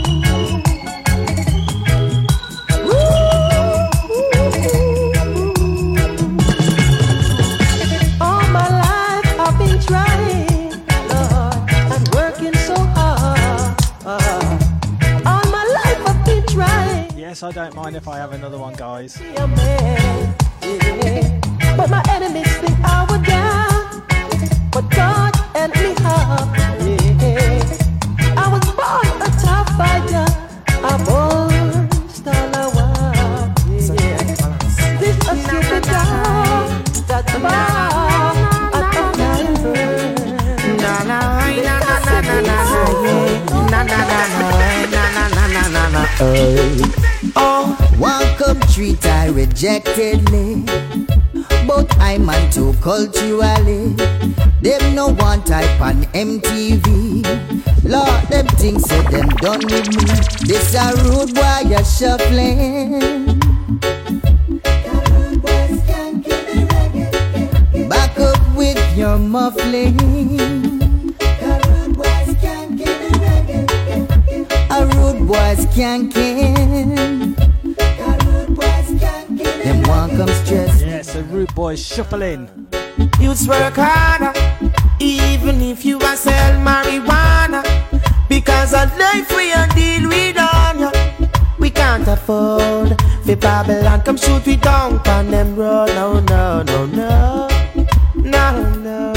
I 17.49 17.51
don't 17.51 17.75
mind 17.75 17.97
if 17.97 18.07
I 18.07 18.19
have 18.19 18.35
another 18.35 18.59
one, 18.59 18.75
guys. 18.75 19.17
be 19.17 19.35
a 19.35 19.47
man, 19.49 20.35
yeah. 20.61 21.41
But 21.79 21.89
my 21.89 22.03
enemies 22.11 22.47
think 22.59 22.79
I 22.85 23.07
would 23.09 23.23
down. 23.25 24.03
But 24.71 24.91
God 24.91 25.35
help 25.57 25.75
me 25.75 25.95
up, 26.05 26.55
yeah. 26.85 27.65
I 28.37 28.53
was 28.53 28.67
born 28.77 29.09
a 29.25 29.31
tough 29.41 29.71
fighter, 29.81 30.29
a 30.77 30.99
born 31.09 31.89
star 32.11 32.35
I 32.53 32.67
was, 32.77 33.89
yeah. 33.97 34.19
This 35.01 35.17
a 35.27 35.35
stupid 35.41 35.85
dog 35.89 36.69
that's 37.09 37.33
born 37.33 38.37
at 38.77 38.85
the 38.93 39.03
flying 39.17 39.57
bird. 39.63 40.83
Na 40.83 41.03
na 41.03 41.19
na 41.49 41.81
na 41.81 41.97
na 42.05 42.21
na 42.21 42.41
na 42.41 42.59
na 43.49 43.81
na 43.81 44.01
na 44.05 44.43
na 44.93 45.25
na 45.25 45.45
na 45.49 45.63
na 45.73 45.89
na 45.89 46.98
Oh, 47.41 47.79
welcome 48.01 48.61
treat 48.73 49.07
I 49.07 49.29
rejectedly. 49.29 50.65
But 51.69 51.97
I'm 51.99 52.29
too 52.51 52.75
culturally. 52.81 53.95
Them 54.61 54.95
no 54.97 55.11
one 55.15 55.45
type 55.45 55.81
on 55.81 56.03
MTV. 56.15 57.23
Lord, 57.85 58.23
them 58.29 58.47
things 58.59 58.85
say 58.89 59.03
them 59.03 59.29
done 59.39 59.61
with 59.67 59.89
me. 59.97 60.05
This 60.49 60.75
a 60.75 60.93
rude 61.05 61.33
boy 61.33 61.61
you 61.71 61.85
shuffling. 61.85 63.39
Back 67.89 68.19
up 68.19 68.57
with 68.57 68.99
your 68.99 69.17
muffling. 69.17 70.68
A 75.29 75.31
boy's 75.31 75.67
skanking. 75.67 77.37
Them 79.63 79.83
want 79.83 80.13
come 80.13 80.29
stress. 80.29 80.81
Yes, 80.81 81.13
the 81.13 81.23
rude 81.25 81.55
boys 81.55 81.85
shuffling. 81.85 82.49
Youths 83.21 83.47
work 83.47 83.75
harder, 83.77 84.33
even 84.99 85.61
if 85.61 85.85
you 85.85 85.99
a 85.99 86.17
sell 86.17 86.55
marijuana. 86.65 87.63
Because 88.27 88.73
of 88.73 88.89
life 88.99 89.31
we 89.37 89.53
a 89.53 89.69
deal 89.75 90.09
with 90.09 90.39
on 90.39 90.79
ya. 90.79 90.91
We 91.59 91.69
can't 91.69 92.09
afford 92.09 92.97
for 93.27 93.37
Babylon 93.37 94.01
come 94.01 94.17
shoot 94.17 94.47
we 94.47 94.57
down 94.57 95.07
on 95.09 95.31
them 95.31 95.57
road. 95.57 95.89
No, 95.89 96.21
no, 96.21 96.63
no, 96.63 96.87
no, 96.87 97.49
no, 98.15 98.75
no. 98.77 99.13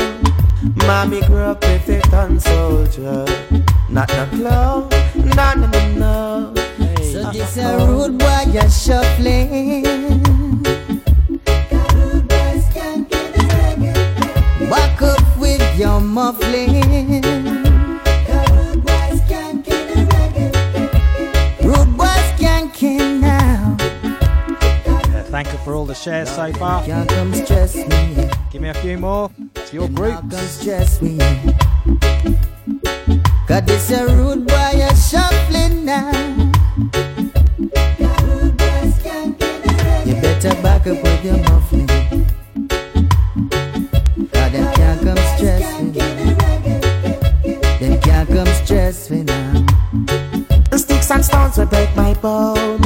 Mommy 0.86 1.22
grew 1.22 1.38
up 1.38 1.64
with 1.64 1.88
a 1.88 2.02
gun 2.10 2.38
soldier, 2.38 3.26
not 3.90 4.10
no 4.10 4.26
clown. 4.36 4.90
No, 5.36 5.54
no, 5.54 5.68
no, 5.68 5.82
no. 5.96 6.54
So 7.12 7.32
this 7.32 7.58
a 7.58 7.78
rude 7.88 8.18
boy 8.18 8.44
you 8.52 8.70
shuffling. 8.70 9.84
Back 14.70 15.02
up 15.02 15.38
with 15.38 15.80
your 15.80 16.00
muffling. 16.00 17.22
Rude 21.64 21.98
boys 21.98 22.28
skanking 22.36 23.20
now. 23.20 23.78
Thank 25.30 25.52
you 25.52 25.60
for 25.60 25.76
all 25.76 25.86
the 25.86 25.96
shares 25.96 26.30
so 26.30 26.52
far. 26.54 26.84
Can't. 26.84 27.10
Give 28.52 28.62
me 28.62 28.70
a 28.70 28.74
few 28.76 28.98
more. 28.98 29.32
It's 29.56 29.74
your 29.74 29.88
group. 29.90 30.20
Can't. 30.30 31.00
Cause 33.48 33.64
this 33.66 33.92
a 33.92 34.08
rude 34.16 34.48
boy 34.48 34.91
shuffling 35.12 35.84
now. 35.84 36.10
You 40.06 40.14
better 40.22 40.56
back 40.64 40.88
up 40.88 41.04
with 41.04 41.26
your 41.26 41.38
muffling. 41.48 41.88
Cause 44.32 44.52
them 44.54 44.74
can't 44.74 45.02
come 45.02 45.22
stress 45.36 45.82
me. 45.82 45.92
Them 47.80 48.00
can't 48.00 48.30
come 48.30 48.54
stress 48.64 49.10
me 49.10 49.24
now. 49.24 49.66
Sticks 50.78 51.12
and 51.12 51.26
stones 51.26 51.58
will 51.58 51.66
break 51.66 51.94
my 51.94 52.14
bone. 52.14 52.80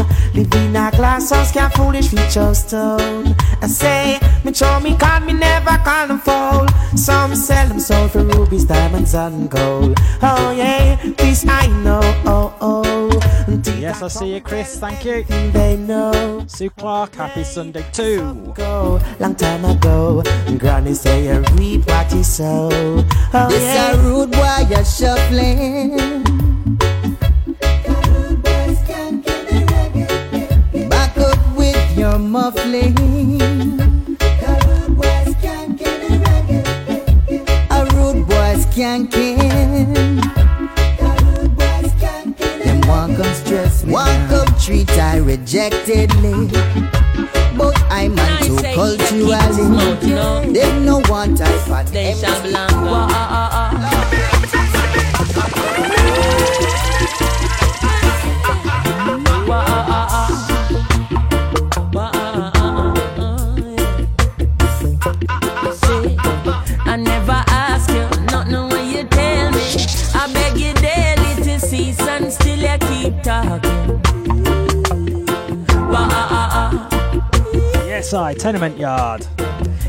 In 1.15 1.21
a 1.21 1.28
glass 1.28 1.30
house, 1.30 1.51
can't 1.51 1.73
foolish 1.73 2.13
reach 2.13 2.36
your 2.36 2.54
stone. 2.54 3.36
I 3.62 3.67
say, 3.67 4.19
me 4.43 4.54
show 4.54 4.80
me 4.80 4.95
can 4.97 5.25
me 5.25 5.34
never 5.34 5.78
call 5.84 6.08
them 6.08 6.19
fool. 6.19 6.67
Some 6.97 7.36
sell 7.36 7.67
them 7.67 7.80
soul 7.80 8.08
for 8.08 8.23
rubies, 8.23 8.65
diamonds, 8.65 9.13
and 9.13 9.49
gold. 9.49 9.97
Oh 10.21 10.51
yeah, 10.51 10.95
this 11.17 11.45
I 11.47 11.67
know. 11.67 12.01
Oh 12.25 12.56
oh. 12.62 13.10
Yes, 13.80 14.01
I 14.01 14.08
see 14.08 14.34
you, 14.34 14.41
Chris. 14.41 14.80
Thank 14.80 15.06
you. 15.06 15.23
They 15.51 15.78
know. 15.78 16.43
Sue 16.47 16.69
Clark, 16.71 17.15
happy 17.15 17.43
Sunday 17.43 17.86
too. 17.91 18.54
Go 18.56 18.99
long 19.19 19.36
time 19.36 19.65
ago. 19.65 20.23
Granny 20.58 20.93
say 20.93 21.25
you 21.28 21.41
reap 21.54 21.88
what 21.88 22.12
you 22.12 22.23
sow. 22.23 22.69
Oh 23.34 23.47
This 23.49 23.63
yeah. 23.63 23.93
a 23.93 23.97
rude 24.04 24.32
boy 24.32 24.65
you 24.69 24.84
shuffling. 24.84 26.45
you're 32.06 32.20
rude 37.96 38.28
boy 38.28 38.54
skanking. 38.63 39.41
A 41.02 41.10
rude 41.26 41.56
boy 41.56 41.82
skanking. 41.96 42.63
Them 42.63 42.80
walk 42.88 43.26
stress 43.34 43.84
me. 43.84 43.96
Treat 44.63 44.89
I 44.98 45.18
rejectedly. 45.18 46.50
But 47.58 47.76
I'm 47.89 48.15
man 48.15 48.44
too 48.44 48.58
culturally. 48.74 50.54
They 50.54 50.70
no 50.82 51.02
want 51.10 51.41
I 51.41 51.58
find. 51.60 51.88
They 51.88 52.13
shall 52.13 52.41
Tenement 78.12 78.78
Yard. 78.78 79.26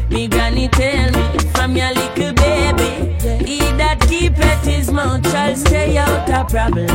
Me 0.08 0.26
granny 0.26 0.68
tell 0.68 1.10
me 1.12 1.38
from 1.52 1.76
your 1.76 1.92
little 1.92 2.32
baby, 2.32 3.12
he 3.44 3.58
that 3.76 4.00
keep 4.08 4.32
his 4.64 4.90
mouth 4.90 5.22
shall 5.30 5.54
stay 5.54 5.98
out 5.98 6.26
of 6.26 6.48
problem. 6.48 6.88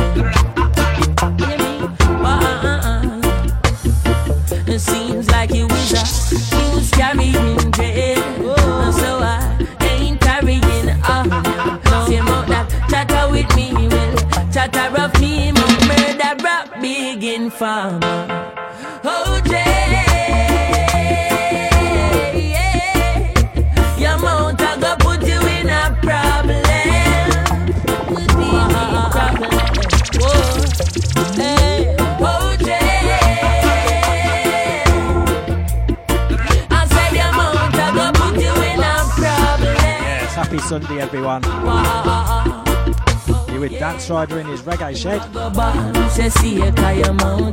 It 4.66 4.80
seems 4.80 5.30
like 5.30 5.52
it 5.54 5.62
was 5.62 5.92
a, 5.92 6.02
he 6.56 6.90
carrying 6.90 7.70
so 8.92 9.20
I 9.22 9.64
ain't 9.80 10.20
carrying. 10.20 10.60
No. 10.60 12.04
Same 12.08 12.26
out 12.26 12.48
that 12.48 12.66
chatter 12.90 13.30
with 13.30 13.54
me, 13.54 13.72
well, 13.86 14.50
chatter 14.50 15.00
of 15.00 15.20
me, 15.20 15.52
my 15.52 15.86
murder 15.86 16.34
big 16.80 17.22
in 17.22 17.48
farmer. 17.48 18.61
Sunday, 40.72 41.02
everyone. 41.02 41.42
You 43.52 43.60
with 43.60 43.78
Dance 43.78 44.08
Rider 44.08 44.40
in 44.40 44.46
his 44.46 44.62
reggae 44.62 44.96
shed? 44.96 45.20
a. 47.10 47.52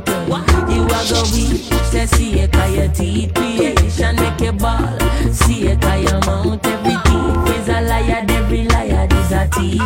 You 0.72 0.84
a 0.86 0.88
go 0.88 1.22
weak, 1.34 1.60
say 1.92 2.06
see 2.06 2.40
a 2.40 2.48
kaya 2.48 2.88
teeth. 2.88 3.34
Creation 3.34 4.16
make 4.16 4.40
you 4.40 4.52
ball, 4.52 4.98
see 5.30 5.66
a 5.66 5.76
kaya 5.76 6.18
mount. 6.24 6.66
Every 6.66 6.96
thief 6.96 7.56
is 7.58 7.68
a 7.68 7.82
liar, 7.82 8.24
every 8.26 8.64
liar 8.64 9.06
is 9.12 9.32
a 9.32 9.46
thief. 9.48 9.82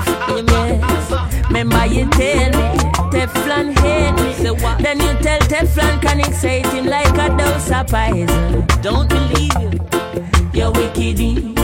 Yes. 0.46 1.46
Remember 1.48 1.86
you 1.86 2.08
tell 2.10 2.50
me, 2.50 2.78
Teflon 3.10 3.76
hate 3.80 4.14
me. 4.14 4.30
Then 4.80 5.00
you 5.00 5.12
tell 5.24 5.40
Teflon 5.40 6.00
can 6.00 6.20
excite 6.20 6.66
him 6.66 6.86
like 6.86 7.18
a 7.18 7.36
dose 7.36 7.72
of 7.72 7.88
poison. 7.88 8.64
Don't 8.80 9.08
believe 9.08 9.52
you, 9.60 9.80
you're 10.52 10.70
wicked. 10.70 11.63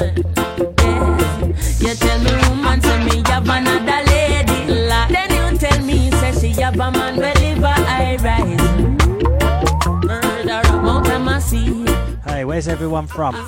Man. 0.00 0.14
Yes. 0.78 1.82
You 1.82 1.94
tell 1.94 2.18
me 2.20 2.32
woman 2.48 2.80
say 2.80 3.04
me 3.04 3.22
have 3.26 3.48
another 3.48 4.02
lady. 4.06 4.72
La. 4.88 5.06
Then 5.08 5.30
you 5.52 5.58
tell 5.58 5.80
me 5.84 6.10
say 6.12 6.32
she 6.32 6.60
have 6.60 6.74
a 6.74 6.90
man 6.90 7.16
well 7.16 7.34
live 7.34 7.62
a 7.62 7.72
high 7.72 8.16
rise. 8.16 8.60
Murderer, 10.04 10.82
Mount 10.82 11.06
Amasi. 11.06 11.88
Hey, 12.24 12.44
where's 12.44 12.68
everyone 12.68 13.06
from? 13.06 13.34
You 13.34 13.42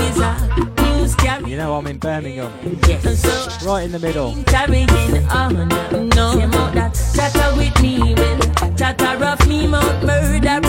is 0.00 0.18
a 0.18 0.82
news 0.82 1.14
carry. 1.14 1.50
You 1.50 1.56
know 1.56 1.74
I'm 1.76 1.86
in 1.86 1.98
Birmingham. 1.98 2.52
Yes. 2.88 3.64
Right 3.64 3.84
in 3.84 3.92
the 3.92 4.00
middle. 4.00 4.34
carrying 4.46 4.88
on. 5.28 5.68
No, 6.08 6.32
say 6.32 6.46
mount 6.46 6.74
that 6.74 6.94
chatter 7.14 7.56
with 7.56 7.80
me. 7.80 8.14
Well, 8.14 8.74
chatter 8.76 9.16
rough 9.18 9.46
me 9.46 9.68
mount 9.68 10.04
murder 10.04 10.60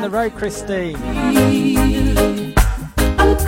down 0.00 0.10
the 0.10 0.16
road, 0.16 0.34
Christine. 0.34 0.96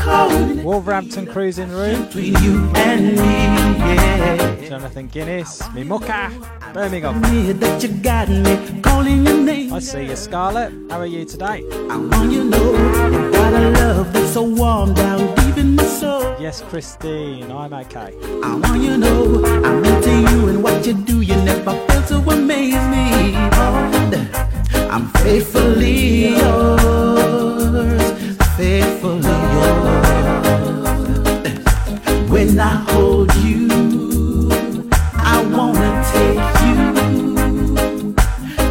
I'm 0.04 0.64
Wolverhampton 0.64 1.26
Cruising 1.26 1.70
Room. 1.70 2.04
between 2.06 2.34
you 2.42 2.70
and 2.74 3.12
me. 3.12 3.16
Yeah. 3.16 4.68
Jonathan 4.68 5.08
Guinness. 5.08 5.62
Me. 5.72 5.84
Birmingham. 5.84 7.20
That 7.58 7.82
you 7.82 7.88
got 7.88 8.28
me 8.28 8.80
calling 8.82 9.26
your 9.26 9.38
name. 9.38 9.72
I 9.72 9.78
see 9.78 10.04
you, 10.04 10.16
Scarlett. 10.16 10.72
How 10.90 11.00
are 11.00 11.06
you 11.06 11.24
today? 11.24 11.64
I 11.90 11.96
want 11.96 12.32
you 12.32 12.44
know 12.44 13.30
got 13.32 13.52
a 13.54 13.70
love 13.70 14.12
that's 14.12 14.32
so 14.32 14.42
warm 14.42 14.94
down 14.94 15.34
deep 15.36 15.56
in 15.56 15.76
my 15.76 15.84
soul. 15.84 16.36
Yes, 16.38 16.62
Christine. 16.62 17.50
I'm 17.50 17.72
okay. 17.72 18.14
I 18.44 18.54
want 18.56 18.82
you 18.82 18.96
know 18.96 19.42
I'm 19.44 19.84
into 19.84 20.10
you 20.30 20.48
and 20.48 20.62
what 20.62 20.86
you 20.86 20.94
do. 20.94 21.20
You 21.22 21.36
never 21.36 21.72
fail 21.86 22.02
to 22.02 22.30
amaze 22.30 22.74
me. 22.74 23.34
Oh, 23.54 24.50
I'm 24.94 25.06
faithfully 25.24 26.36
yours, 26.36 28.02
faithfully 28.58 29.38
yours. 29.56 30.28
When 32.28 32.60
I 32.60 32.74
hold 32.90 33.34
you, 33.36 33.70
I 35.14 35.42
wanna 35.50 35.92
take 36.12 36.44
you 36.66 36.78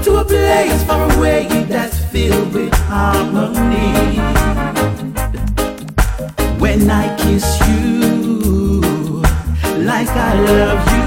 to 0.04 0.12
a 0.18 0.24
place 0.24 0.84
far 0.84 1.12
away 1.18 1.48
that's 1.68 1.98
filled 2.12 2.54
with 2.54 2.74
harmony. 2.86 4.20
When 6.60 6.88
I 6.88 7.18
kiss 7.18 7.60
you, 7.68 9.24
like 9.90 10.10
I 10.10 10.34
love 10.40 10.82
you, 10.94 11.01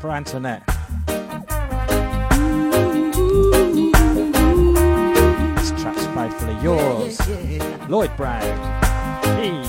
there's 0.00 0.34
a 0.34 0.40
wheel 0.40 0.56
up 0.56 0.56
for 0.56 0.56
Antoinette. 0.56 0.62
This 5.56 5.70
track's 5.82 6.06
faithfully 6.14 6.56
yours. 6.62 7.20
Lloyd 7.88 8.16
Brown. 8.16 8.42
Hey. 9.36 9.62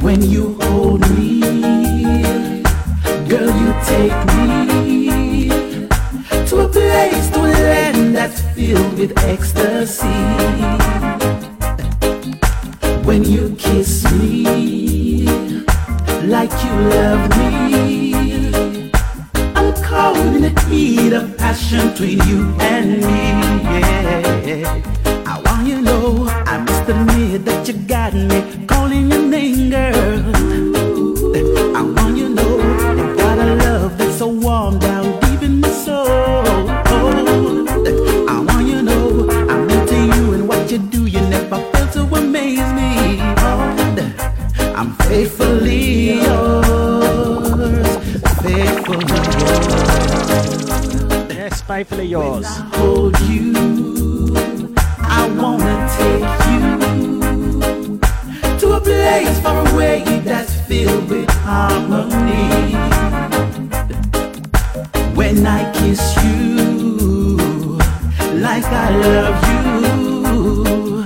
When 0.00 0.22
you 0.22 0.58
hold 0.62 1.00
me, 1.10 1.40
girl, 3.28 3.50
you 3.60 3.74
take 3.84 4.16
me 4.36 5.48
to 6.46 6.60
a 6.60 6.68
place, 6.68 7.30
to 7.30 7.40
a 7.40 7.52
land 7.52 8.16
that's 8.16 8.40
filled 8.54 8.98
with 8.98 9.12
ecstasy. 9.18 10.79
I 26.02 26.56
must 26.66 26.88
admit 26.88 27.44
that 27.44 27.68
you 27.68 27.74
got 27.74 28.14
me 28.14 28.66
calling 28.66 29.10
your 29.10 29.22
name, 29.22 29.68
girl. 29.68 30.34
I 31.76 31.82
want 31.82 32.16
you 32.16 32.28
to 32.28 32.34
know, 32.34 32.56
you 32.96 33.16
got 33.16 33.38
a 33.38 33.54
love 33.56 33.98
that's 33.98 34.16
so 34.16 34.28
warm 34.28 34.78
down 34.78 35.20
deep 35.20 35.42
in 35.42 35.60
my 35.60 35.68
soul. 35.68 36.06
I 38.32 38.42
want 38.48 38.66
you 38.66 38.76
to 38.76 38.82
know, 38.82 39.28
I'm 39.50 39.68
into 39.68 39.94
you 40.16 40.32
and 40.32 40.48
what 40.48 40.70
you 40.72 40.78
do, 40.78 41.04
you 41.04 41.20
never 41.20 41.58
fail 41.70 41.88
to 41.88 42.00
amaze 42.14 42.72
me. 42.72 43.20
I'm 44.74 44.92
faithfully 45.04 46.22
yours, 46.22 47.96
faithfully 48.40 49.06
yours. 49.06 49.66
Yes, 51.30 51.60
faithfully 51.60 52.06
yours. 52.06 52.46
Harmony. 61.50 62.74
When 65.18 65.46
I 65.46 65.60
kiss 65.76 66.02
you, 66.22 67.76
like 68.46 68.68
I 68.84 68.88
love 69.14 69.38
you, 69.50 71.02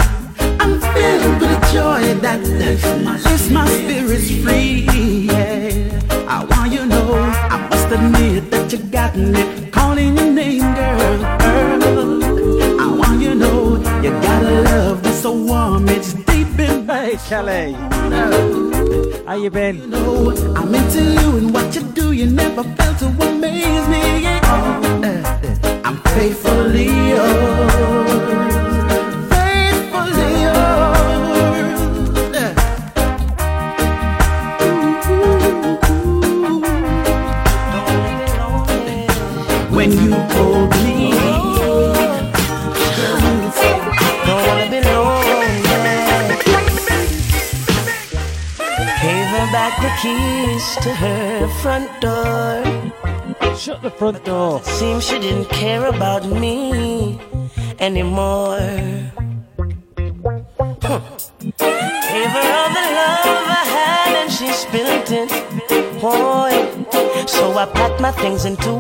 I'm 0.62 0.74
filled 0.92 1.36
with 1.42 1.60
joy 1.72 2.02
that 2.24 2.40
lifts 2.60 3.50
my 3.56 3.66
spirits 3.78 4.30
free. 4.42 4.86
Yeah. 5.32 6.34
I 6.36 6.44
want 6.50 6.72
you 6.72 6.80
to 6.80 6.86
know, 6.86 7.14
I 7.54 7.56
must 7.70 7.88
admit 7.96 8.50
that 8.50 8.72
you 8.72 8.78
got 8.98 9.16
me 9.16 9.42
calling 9.70 10.16
your 10.18 10.30
name, 10.40 10.66
girl. 10.78 11.18
girl. 11.42 12.24
I 12.84 12.86
want 13.00 13.20
you 13.22 13.30
to 13.30 13.34
know, 13.44 13.60
you 14.04 14.10
got 14.28 14.42
a 14.42 14.54
love 14.70 15.02
that's 15.02 15.22
so 15.22 15.32
warm, 15.32 15.88
it's 15.88 16.12
deep 16.28 16.58
in 16.58 16.86
Hey, 16.86 17.16
Kelly. 17.28 17.72
How 19.26 19.36
you 19.36 19.50
been? 19.50 19.93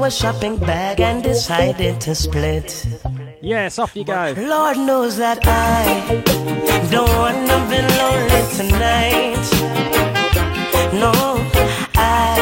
A 0.04 0.10
shopping 0.10 0.58
bag 0.58 1.00
and 1.00 1.22
decided 1.22 1.98
to 1.98 2.14
split. 2.14 2.86
Yes, 3.40 3.78
off 3.78 3.96
you 3.96 4.04
go. 4.04 4.34
Lord 4.36 4.76
knows 4.76 5.16
that 5.16 5.38
I 5.46 6.22
don't 6.90 7.08
wanna 7.16 7.58
be 7.70 7.80
lonely 8.00 8.42
tonight. 8.58 9.44
No, 10.92 11.12
I 11.96 12.36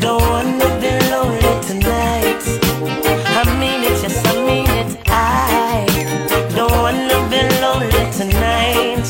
don't 0.00 0.22
wanna 0.32 0.68
be 0.82 0.90
lonely 1.12 1.54
tonight. 1.68 2.42
I 3.38 3.42
mean 3.60 3.84
it, 3.88 4.02
yes, 4.02 4.18
I 4.26 4.34
mean 4.48 4.70
it. 4.82 4.90
I 5.06 5.86
don't 6.56 6.76
wanna 6.84 7.18
be 7.30 7.42
lonely 7.64 8.04
tonight. 8.18 9.06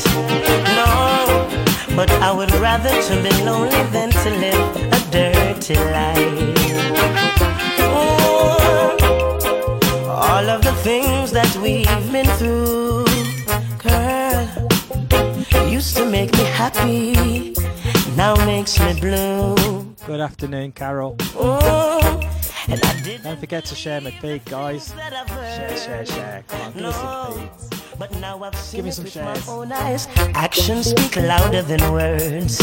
No, 0.77 1.95
but 1.95 2.11
I 2.21 2.31
would 2.31 2.51
rather 2.55 2.93
to 3.07 3.13
be 3.23 3.33
lonely 3.43 3.81
than 3.95 4.11
to 4.11 4.29
live 4.43 4.75
a 4.93 4.99
dirty 5.11 5.75
life. 5.75 7.26
That 11.53 11.61
we've 11.61 12.11
been 12.11 12.25
through, 12.37 13.05
girl, 13.79 15.69
used 15.69 15.95
to 15.97 16.05
make 16.05 16.31
me 16.33 16.43
happy, 16.43 17.53
now 18.15 18.35
makes 18.45 18.79
me 18.79 18.99
blue. 18.99 19.55
Good 20.05 20.19
afternoon, 20.21 20.71
Carol. 20.71 21.15
Oh, 21.35 22.19
and 22.67 22.83
I 22.83 23.01
did 23.01 23.23
Don't 23.23 23.39
forget 23.39 23.65
to 23.65 23.75
share 23.75 24.01
my 24.01 24.11
feed, 24.11 24.45
guys. 24.45 24.93
Share, 24.93 25.77
share, 25.77 26.05
share. 26.05 26.43
Come 26.47 26.61
on, 26.61 26.73
give 26.73 26.85
us 26.85 26.95
some 26.95 27.39
feeds. 27.39 27.69
But 27.99 28.11
now 28.19 28.43
I've 28.43 28.55
seen 28.55 28.77
Give 28.79 28.85
me 28.85 28.91
some 28.91 29.05
shares. 29.05 29.49
eyes. 29.49 30.07
Actions 30.35 30.89
speak 30.91 31.15
louder 31.15 31.61
than 31.61 31.81
words. 31.91 32.59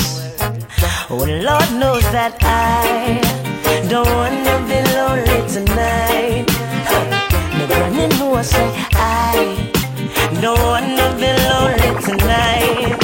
Oh, 1.11 1.17
Lord 1.19 1.71
knows 1.81 2.03
that 2.13 2.37
I 2.43 3.21
don't 3.89 4.09
wanna 4.09 4.57
be 4.69 4.81
lonely 4.95 5.49
tonight. 5.53 6.74
Know 7.69 8.35
I 8.35 8.43
say 8.43 8.69
I 8.93 9.71
don't 10.43 10.61
wanna 10.61 11.17
be 11.17 11.31
lonely 11.49 11.91
tonight. 12.05 12.99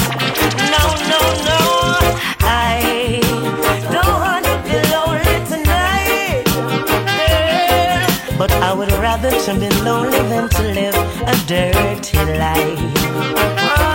No, 0.72 0.82
no, 1.10 1.20
no, 1.48 1.60
I 2.40 3.22
don't 3.90 4.16
wanna 4.26 4.54
be 4.66 4.76
lonely 4.92 5.36
tonight. 5.48 6.44
Girl, 7.16 8.36
But 8.36 8.52
I 8.52 8.74
would 8.74 8.92
rather 8.92 9.30
to 9.30 9.54
be 9.58 9.70
lonely 9.82 10.20
than 10.28 10.48
to 10.50 10.62
live 10.62 10.96
a 11.26 11.34
dirty 11.46 12.18
life. 12.38 13.89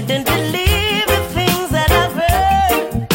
Didn't 0.00 0.26
believe 0.26 1.06
the 1.06 1.22
things 1.34 1.70
that 1.70 1.88
I've 1.92 2.14
heard, 2.18 3.08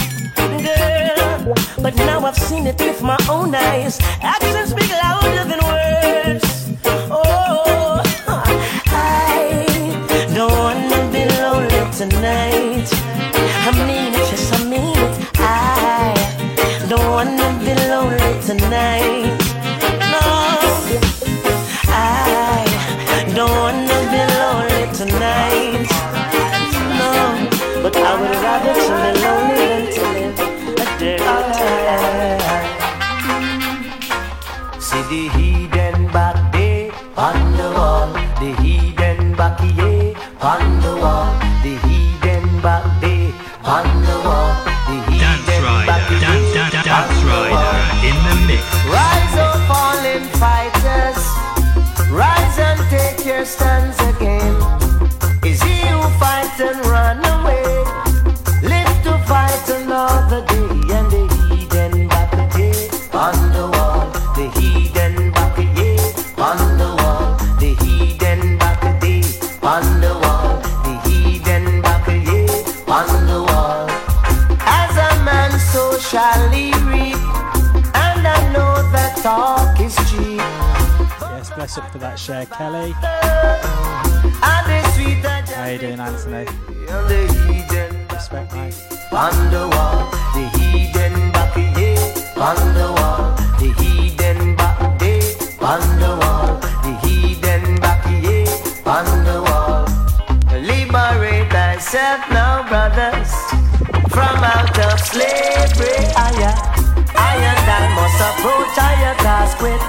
girl. 0.64 1.54
But 1.84 1.96
now 1.96 2.26
I've 2.26 2.38
seen 2.38 2.68
it 2.68 2.80
with 2.80 3.02
my 3.02 3.18
own 3.30 3.54
eyes. 3.54 4.00
Thyself 101.90 102.30
now, 102.30 102.70
brothers, 102.70 103.32
from 104.14 104.44
out 104.46 104.78
of 104.78 105.00
slavery. 105.00 105.98
Aya, 106.16 106.54
uh, 106.54 107.18
I 107.18 107.34
and 107.50 107.66
I 107.66 107.90
must 107.98 108.22
approach 108.30 108.78
uh, 108.78 108.82
higher 108.82 109.16
task 109.16 109.60
with 109.60 109.82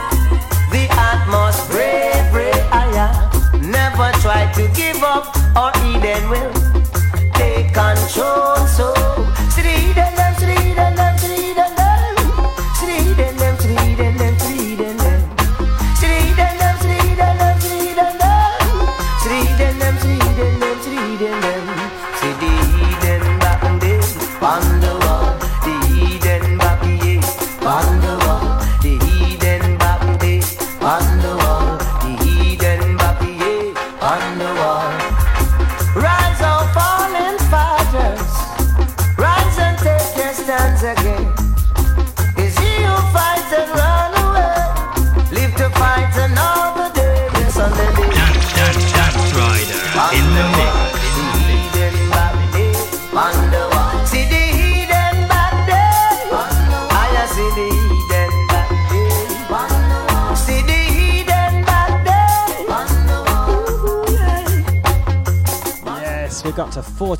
the 0.73 0.89
utmost 0.97 1.69
bravery. 1.69 2.53
Aya, 2.73 3.13
uh, 3.13 3.59
never 3.59 4.11
try 4.23 4.51
to 4.55 4.67
give 4.75 5.03
up, 5.03 5.37
or 5.55 5.73
Eden 5.85 6.31
will 6.31 6.60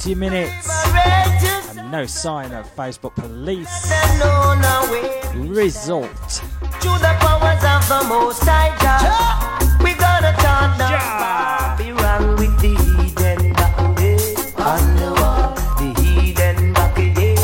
40 0.01 0.15
minutes. 0.15 0.67
And 1.77 1.91
no 1.91 2.07
sign 2.07 2.53
of 2.53 2.65
Facebook 2.75 3.15
police. 3.17 3.69
Result. 5.35 6.09
To 6.81 6.89
the 6.89 7.15
powers 7.21 7.63
of 7.63 7.87
the 7.87 8.09
Most 8.09 8.43
High 8.43 8.73
God, 8.81 9.85
we 9.85 9.93
gonna 9.93 10.33
turn 10.41 10.71
with 12.39 12.57
the 12.63 12.73
hidden 12.81 13.53
back 13.53 13.77
again. 13.79 14.17
The 15.77 15.93
hidden 16.01 16.73
back 16.73 16.97
again. 16.97 17.37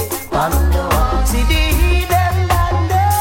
See 1.27 1.43
the 1.45 1.61
hidden 1.77 2.49
back 2.49 2.73
again. 2.73 3.21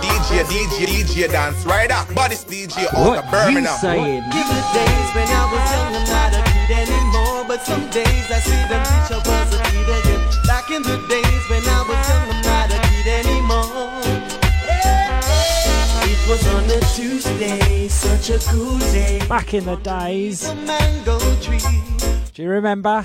DJ, 0.00 0.44
DJ, 0.48 0.86
DJ 0.86 1.30
dance 1.30 1.66
right 1.66 1.90
up. 1.90 2.06
DJ 2.08 2.88
Birmingham. 3.30 3.64
What 3.64 3.72
you 3.72 3.78
saying? 3.80 4.22
Give 4.32 4.48
days 4.72 5.08
when 5.14 5.28
I 5.28 5.44
was 5.52 5.70
young 5.72 6.32
and 6.32 6.45
some 7.66 7.90
days 7.90 8.30
I 8.30 8.38
see 8.38 8.62
them 8.70 8.84
teach 8.86 9.10
again. 9.10 10.20
Back 10.46 10.70
in 10.70 10.82
the 10.82 10.98
days 11.08 11.42
when 11.50 11.64
I 11.66 11.82
was 11.88 12.08
young, 12.08 12.30
I'm 12.30 12.42
not 12.46 12.70
a 12.70 12.78
kid 12.86 13.08
anymore. 13.26 13.90
It 16.06 16.28
was 16.28 16.46
on 16.46 16.64
a 16.70 16.80
Tuesday, 16.94 17.88
such 17.88 18.30
a 18.30 18.38
cool 18.50 18.78
day. 18.78 19.20
Back 19.28 19.52
in 19.52 19.64
the 19.64 19.74
days. 19.74 20.48
Do 22.34 22.42
you 22.42 22.50
remember? 22.50 23.04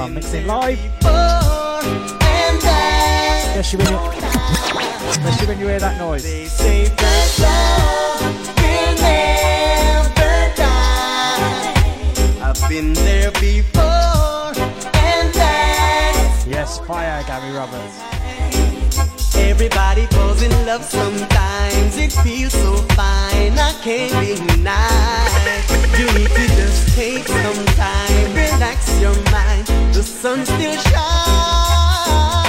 Sarah 0.00 0.12
mixing 0.12 0.46
live. 0.46 0.78
Especially 3.60 3.84
when, 3.84 3.92
you, 3.92 3.98
especially 5.10 5.46
when 5.46 5.58
you 5.58 5.66
hear 5.66 5.78
that 5.78 5.98
noise. 5.98 6.24
Yes, 16.46 16.78
fire 16.86 17.22
Gary 17.26 17.52
Roberts. 17.52 18.79
Everybody 19.50 20.06
falls 20.06 20.42
in 20.42 20.52
love 20.64 20.84
sometimes. 20.84 21.96
It 21.96 22.12
feels 22.22 22.52
so 22.52 22.76
fine, 22.94 23.58
I 23.58 23.72
can't 23.82 24.38
deny. 24.48 25.26
You 25.98 26.06
need 26.16 26.30
to 26.30 26.46
just 26.54 26.94
take 26.94 27.26
some 27.26 27.66
time, 27.74 28.32
relax 28.32 29.00
your 29.00 29.14
mind. 29.32 29.66
The 29.92 30.04
sun 30.04 30.46
still 30.46 30.76
shines. 30.76 32.39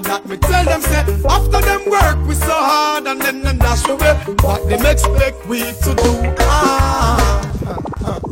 hard 0.00 0.24
that 0.24 0.28
me. 0.28 0.36
Tell 0.36 0.64
them 0.64 0.80
say 0.82 1.04
After 1.28 1.60
them 1.60 1.90
work 1.90 2.26
we 2.26 2.34
so 2.34 2.52
hard 2.52 3.06
and 3.06 3.20
then 3.20 3.42
them 3.42 3.58
dash 3.58 3.88
away. 3.88 4.14
What 4.42 4.68
them 4.68 4.86
expect 4.86 5.46
we 5.46 5.60
to 5.60 5.94
do? 5.94 6.34
Ah. 6.40 7.46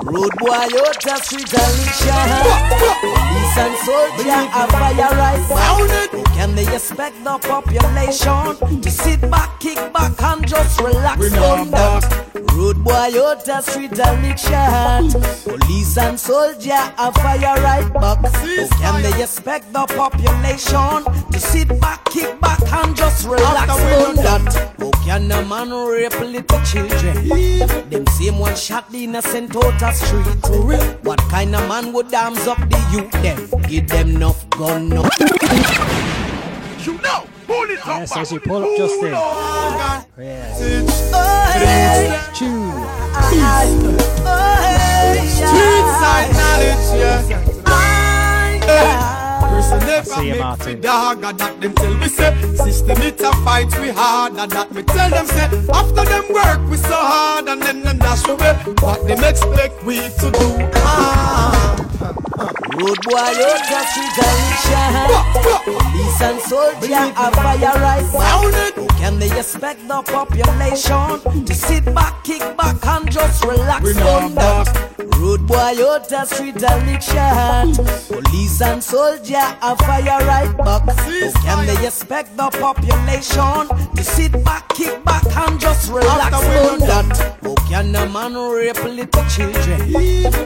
Road 0.04 0.30
boy 0.38 0.52
out 0.52 1.06
of 1.06 1.24
street 1.24 1.52
Alicia 1.52 2.18
Eastern 3.36 3.74
soldier 3.84 4.48
a 4.54 4.66
fire 4.72 5.16
rise. 5.16 5.48
Can 6.34 6.54
they 6.54 6.62
expect 6.74 7.22
the 7.24 7.38
population 7.38 8.80
To 8.80 8.90
sit 8.90 9.20
back, 9.30 9.60
kick 9.60 9.76
back 9.92 10.20
and 10.22 10.46
just 10.46 10.80
relax 10.80 11.20
We 11.20 11.30
not 11.30 11.70
back. 11.70 12.34
Road 12.54 12.82
boy 12.82 12.92
out 12.92 13.48
of 13.48 13.64
street 13.64 13.92
Alicia 13.98 15.04
liction. 15.68 15.94
Police 15.94 15.98
and 15.98 16.18
soldier 16.18 16.94
a 16.98 17.12
fire 17.12 17.62
right 17.62 17.92
back. 17.94 18.32
Can 18.80 19.02
they 19.02 19.22
expect 19.22 19.72
the 19.72 19.86
population 19.86 21.04
to 21.32 21.38
sit 21.38 21.68
back, 21.80 22.04
kick 22.06 22.40
back, 22.40 22.60
and 22.72 22.96
just 22.96 23.26
relax 23.26 23.70
on 23.70 24.16
that? 24.16 24.74
How 24.78 24.90
can 25.04 25.30
a 25.30 25.42
man 25.44 25.70
rape 25.70 26.20
little 26.20 26.60
children? 26.64 27.28
Them 27.90 28.06
same 28.06 28.38
one 28.38 28.56
shot 28.56 28.90
the 28.90 29.04
innocent 29.04 29.56
out 29.56 29.82
of 29.82 29.94
street. 29.94 30.44
What 31.02 31.20
kind 31.30 31.54
of 31.54 31.68
man 31.68 31.92
would 31.92 32.14
arms 32.14 32.46
up 32.46 32.58
the 32.58 32.78
youth 32.92 33.12
them? 33.22 33.48
Give 33.68 33.86
them 33.88 34.16
enough 34.16 34.48
gun, 34.50 34.88
no. 34.88 35.08
You 36.80 36.98
know, 37.02 37.26
pull 37.46 37.70
it 37.70 37.80
up. 37.80 37.86
Yes, 37.86 38.16
as 38.16 38.32
you 38.32 38.40
pull 38.40 38.64
up 38.64 38.76
Justin. 38.76 39.12
Yes. 40.18 40.58
Tune. 42.38 42.97
Street 45.28 45.86
side 46.00 46.30
knowledge, 46.38 46.86
yeah. 47.00 47.44
Person 49.40 50.04
see 50.04 50.28
you, 50.28 50.36
Martin. 50.38 50.66
we 50.66 50.74
dog, 50.80 51.20
that 51.20 51.60
them 51.60 51.74
tell 51.74 51.94
me 51.94 52.08
say 52.08 52.34
System 52.56 52.98
it 53.02 53.20
a 53.20 53.32
fight 53.44 53.80
we 53.80 53.88
hard, 53.90 54.34
and 54.36 54.50
that 54.52 54.72
me 54.72 54.82
tell 54.82 55.10
them 55.10 55.26
say 55.26 55.48
After 55.72 56.04
them 56.04 56.24
work 56.32 56.70
we 56.70 56.76
so 56.76 56.94
hard, 56.94 57.48
and 57.48 57.60
then 57.62 57.82
them 57.82 57.98
dash 57.98 58.26
away 58.28 58.54
What 58.80 59.06
them 59.06 59.24
expect 59.24 59.84
we 59.84 59.96
to 59.96 60.30
do 60.30 60.70
ah. 60.74 61.67
Road 62.79 62.97
boy, 63.03 63.31
you 63.35 63.51
just 63.68 63.97
liction. 63.99 64.95
Police 65.64 66.20
and 66.22 66.41
soldier 66.41 67.12
a 67.16 67.31
fire 67.33 67.74
right 67.81 68.07
now. 68.14 68.87
Can 68.99 69.18
they 69.18 69.37
expect 69.37 69.89
the 69.89 70.01
population 70.03 71.45
to 71.45 71.55
sit 71.55 71.85
back, 71.93 72.22
kick 72.22 72.41
back, 72.57 72.76
and 72.87 73.11
just 73.11 73.45
relax 73.45 73.83
that? 73.95 74.99
Road 75.16 75.45
boy, 75.49 75.70
you 75.70 75.99
just 76.09 76.41
liction. 76.41 77.74
Police 78.07 78.61
and 78.62 78.85
soldier 78.85 79.57
a 79.61 79.74
fire 79.74 80.24
right 80.24 80.57
back. 80.59 80.87
Can 81.43 81.66
they 81.66 81.85
expect 81.85 82.37
the 82.37 82.49
population 82.61 83.97
to 83.97 84.05
sit 84.05 84.45
back, 84.45 84.68
kick 84.68 85.03
back, 85.05 85.24
and 85.37 85.59
just 85.59 85.91
relax 85.91 86.33
on 86.33 86.79
that? 86.79 87.39
How 87.43 87.55
can 87.68 87.97
a 87.97 88.09
man 88.09 88.35
rape 88.35 88.83
little 88.85 89.24
children? 89.24 89.93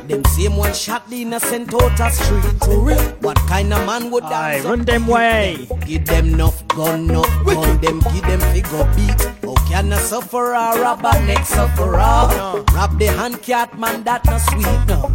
Them 0.09 0.25
same 0.25 0.57
one 0.57 0.75
shot 0.75 1.09
the 1.09 1.23
innocent 1.23 1.73
out 1.75 2.01
street. 2.25 3.23
What 3.23 3.37
kind 3.49 3.73
of 3.73 3.87
man 3.87 4.11
would 4.11 4.25
dance 4.25 4.65
run 4.65 4.85
them 4.85 5.07
way. 5.07 5.69
Give 5.87 6.05
them 6.05 6.35
enough 6.35 6.67
gun, 6.69 7.11
enough 7.11 7.45
gun. 7.45 7.81
Them 7.81 8.01
give 8.13 8.23
them 8.23 8.41
figure 8.53 8.85
beat. 8.97 9.21
How 9.43 9.55
can 9.69 9.93
a 9.93 9.99
sufferer 9.99 10.81
rob 10.81 11.05
a 11.05 11.27
next 11.27 11.51
sufferer? 11.51 11.97
Rob 11.97 12.99
the 12.99 13.07
hand 13.17 13.43
cat 13.43 13.79
man 13.79 14.03
that 14.05 14.25
no 14.27 14.39
sweet 14.39 14.67
no. 14.89 15.09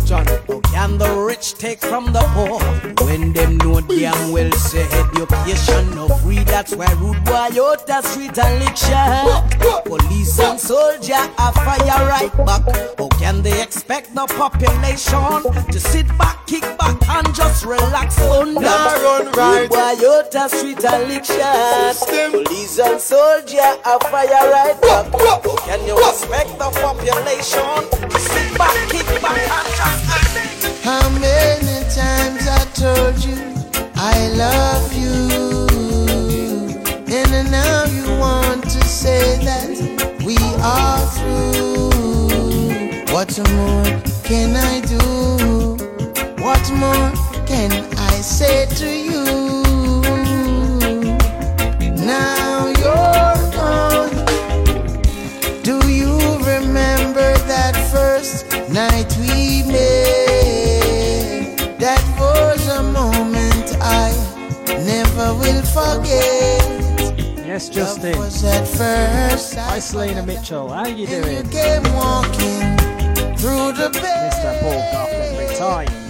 How 0.48 0.62
can 0.72 0.98
the 0.98 1.10
rich 1.28 1.56
take 1.56 1.82
from 1.82 2.14
the 2.14 2.22
poor? 2.34 2.60
When 3.06 3.34
them 3.34 3.58
know 3.58 3.82
damn 3.82 4.32
well 4.32 4.52
say 4.54 4.86
education 5.00 5.96
no 5.96 6.08
free. 6.08 6.44
That's 6.44 6.76
why 6.76 6.92
rude 7.00 7.24
boy 7.26 7.50
out 7.62 7.86
the 7.88 8.02
street 8.04 8.38
and 8.38 8.60
lick. 8.64 8.78
Police 9.86 10.40
and 10.40 10.60
soldier 10.60 11.14
a 11.38 11.52
fire 11.52 12.08
right 12.08 12.36
back. 12.46 12.64
How 12.98 13.08
can 13.20 13.42
they 13.42 13.62
expect 13.62 14.14
the 14.16 14.26
population 14.28 15.44
to 15.72 15.80
sit 15.80 16.08
back, 16.18 16.46
kick 16.48 16.64
back, 16.78 16.97
just 17.58 17.66
relax 17.66 18.22
on 18.22 18.54
Nah, 18.54 18.62
that? 18.62 19.02
run 19.02 19.32
right. 19.34 19.62
Rude 19.62 19.70
boy 19.70 20.10
out 20.10 20.32
the 20.32 20.48
street 20.48 20.84
and 20.86 21.08
lick 21.10 21.26
shot. 21.26 21.96
Police 22.32 22.80
and 22.80 23.02
soldier 23.02 23.74
a 23.86 24.00
fire 24.12 24.52
right 24.52 24.80
back. 24.82 25.12
Can 25.66 25.86
you 25.88 25.98
respect 25.98 26.52
the 26.60 26.70
population 26.82 28.10
to 28.10 28.20
sit 28.20 28.58
back, 28.58 28.90
kick 28.90 29.22
back, 29.22 29.38
and 29.58 29.70
just 29.80 30.84
How 30.84 31.10
many 31.10 31.84
times 31.90 32.48
I 32.48 32.64
told 32.76 33.24
you 33.26 33.38
I 33.96 34.30
love 34.38 34.94
you? 34.94 35.68
And 37.10 37.52
now 37.52 37.86
you 37.86 38.06
want 38.20 38.64
to 38.66 38.82
say 38.86 39.38
that 39.44 39.70
we 40.26 40.38
are 40.62 41.06
through. 41.18 41.90
What 43.14 43.32
more 43.52 44.02
can 44.24 44.56
I 44.56 44.82
do? 44.82 45.78
What 46.44 46.72
more 46.72 47.27
can 47.48 47.72
I 47.98 48.22
say 48.22 48.66
to 48.82 48.90
you? 48.90 49.24
Now 51.96 52.68
you're 52.68 53.52
gone. 53.56 54.12
Do 55.64 55.76
you 55.90 56.18
remember 56.44 57.28
that 57.48 57.76
first 57.92 58.52
night 58.70 59.16
we 59.18 59.64
met? 59.72 61.58
That 61.80 62.04
was 62.20 62.68
a 62.68 62.84
moment 62.84 63.78
I 63.82 64.12
never 64.86 65.34
will 65.42 65.64
forget. 65.64 66.78
Yes, 67.48 67.70
Justin. 67.70 68.18
Was 68.20 68.44
at 68.44 68.68
first 68.68 69.56
Hi, 69.56 69.80
Selena 69.80 70.26
Mitchell. 70.26 70.70
How 70.70 70.86
you 70.86 70.96
you 70.98 71.08
doing? 71.08 71.50
came 71.50 71.84
walking 71.94 72.78
through 73.38 73.72
the 73.80 73.90
bed. 73.94 74.34
Mr. 74.34 74.60
Paul 74.62 74.82
Coughlin, 74.92 75.50
retired 75.50 76.07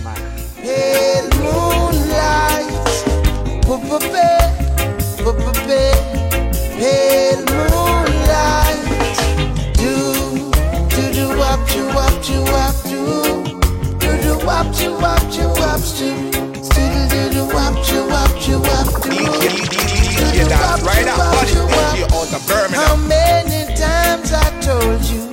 How 22.78 22.96
many 22.96 23.66
times 23.76 24.32
I 24.34 24.50
told 24.62 25.02
you 25.06 25.24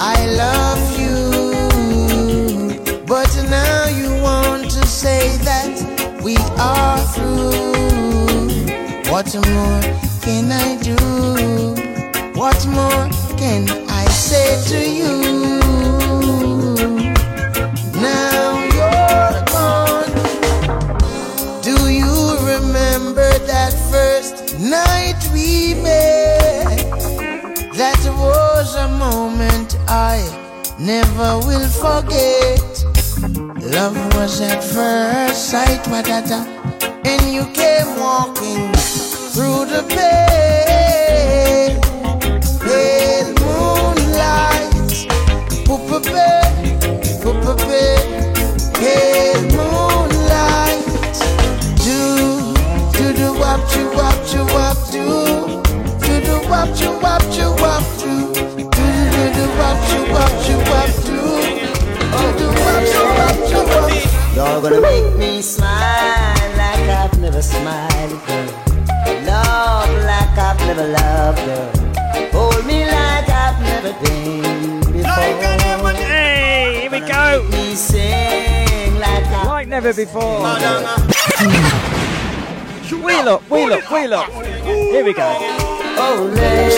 I 0.00 0.26
love 0.26 0.98
you, 0.98 1.13
we 6.24 6.36
are 6.56 6.98
through. 7.12 7.52
What 9.12 9.28
more 9.34 9.80
can 10.22 10.50
I 10.50 10.76
do? 10.80 10.96
What 12.34 12.66
more 12.66 13.08
can 13.36 13.68
I 13.90 14.06
say 14.06 14.48
to 14.70 14.78
you? 14.98 15.14
Now 18.00 18.64
you're 18.76 19.44
gone. 19.52 20.12
Do 21.62 21.92
you 21.92 22.38
remember 22.52 23.30
that 23.50 23.74
first 23.92 24.58
night 24.58 25.20
we 25.30 25.74
met? 25.74 26.88
That 27.76 28.00
was 28.18 28.74
a 28.76 28.88
moment 28.88 29.76
I 29.88 30.16
never 30.78 31.38
will 31.46 31.68
forget. 31.68 32.73
Love 33.74 33.96
was 34.14 34.40
at 34.40 34.62
first 34.62 35.50
sight, 35.50 35.82
matata, 35.90 36.46
and 37.04 37.22
you 37.34 37.44
came 37.52 37.96
walking 37.98 38.72
through 39.32 39.64
the 39.66 39.82
pale, 39.88 41.80
pale 42.60 43.32
moonlight. 43.42 44.92
Poopa-pa, 45.66 46.28
pale 48.78 49.42
moonlight. 49.56 50.86
Do, 51.82 51.98
do 52.96 53.04
do 53.12 53.28
wop, 53.40 53.60
do 53.72 53.82
wop, 53.96 54.16
do 54.30 54.40
wop, 54.54 54.78
do, 54.92 55.04
do 55.98 56.14
do 56.20 56.36
wop, 56.48 56.68
do 56.78 56.88
wop, 57.02 57.22
do 57.34 57.46
wop, 57.60 57.84
do, 57.98 58.12
do 58.34 58.84
do 59.14 59.22
do 59.34 59.44
wop, 59.58 59.78
You're 64.34 64.60
gonna 64.62 64.80
make 64.80 65.16
me 65.16 65.40
smile 65.40 66.50
like 66.56 66.88
I've 66.88 67.20
never 67.20 67.40
smiled, 67.40 68.10
girl. 68.26 68.46
Love 69.24 69.90
like 70.04 70.36
I've 70.36 70.58
never 70.66 70.88
loved, 70.88 71.38
girl. 71.46 71.70
Hold 72.32 72.66
me 72.66 72.84
like 72.84 73.28
I've 73.28 73.60
never 73.62 73.92
been 74.04 74.80
before. 74.92 75.94
Hey, 75.94 76.80
here 76.80 76.90
we 76.90 77.00
go. 77.00 77.48
Me 77.50 77.74
sing 77.74 78.98
like 78.98 79.24
Like 79.46 79.68
never 79.68 79.94
before. 79.94 80.40
Wheel 83.04 83.28
up, 83.28 83.50
wheel 83.50 83.72
up, 83.72 83.90
wheel 83.90 84.14
up. 84.14 84.30
Here 84.64 85.04
we 85.04 85.12
go. 85.12 85.36
Oh, 85.96 86.30
lady. 86.34 86.74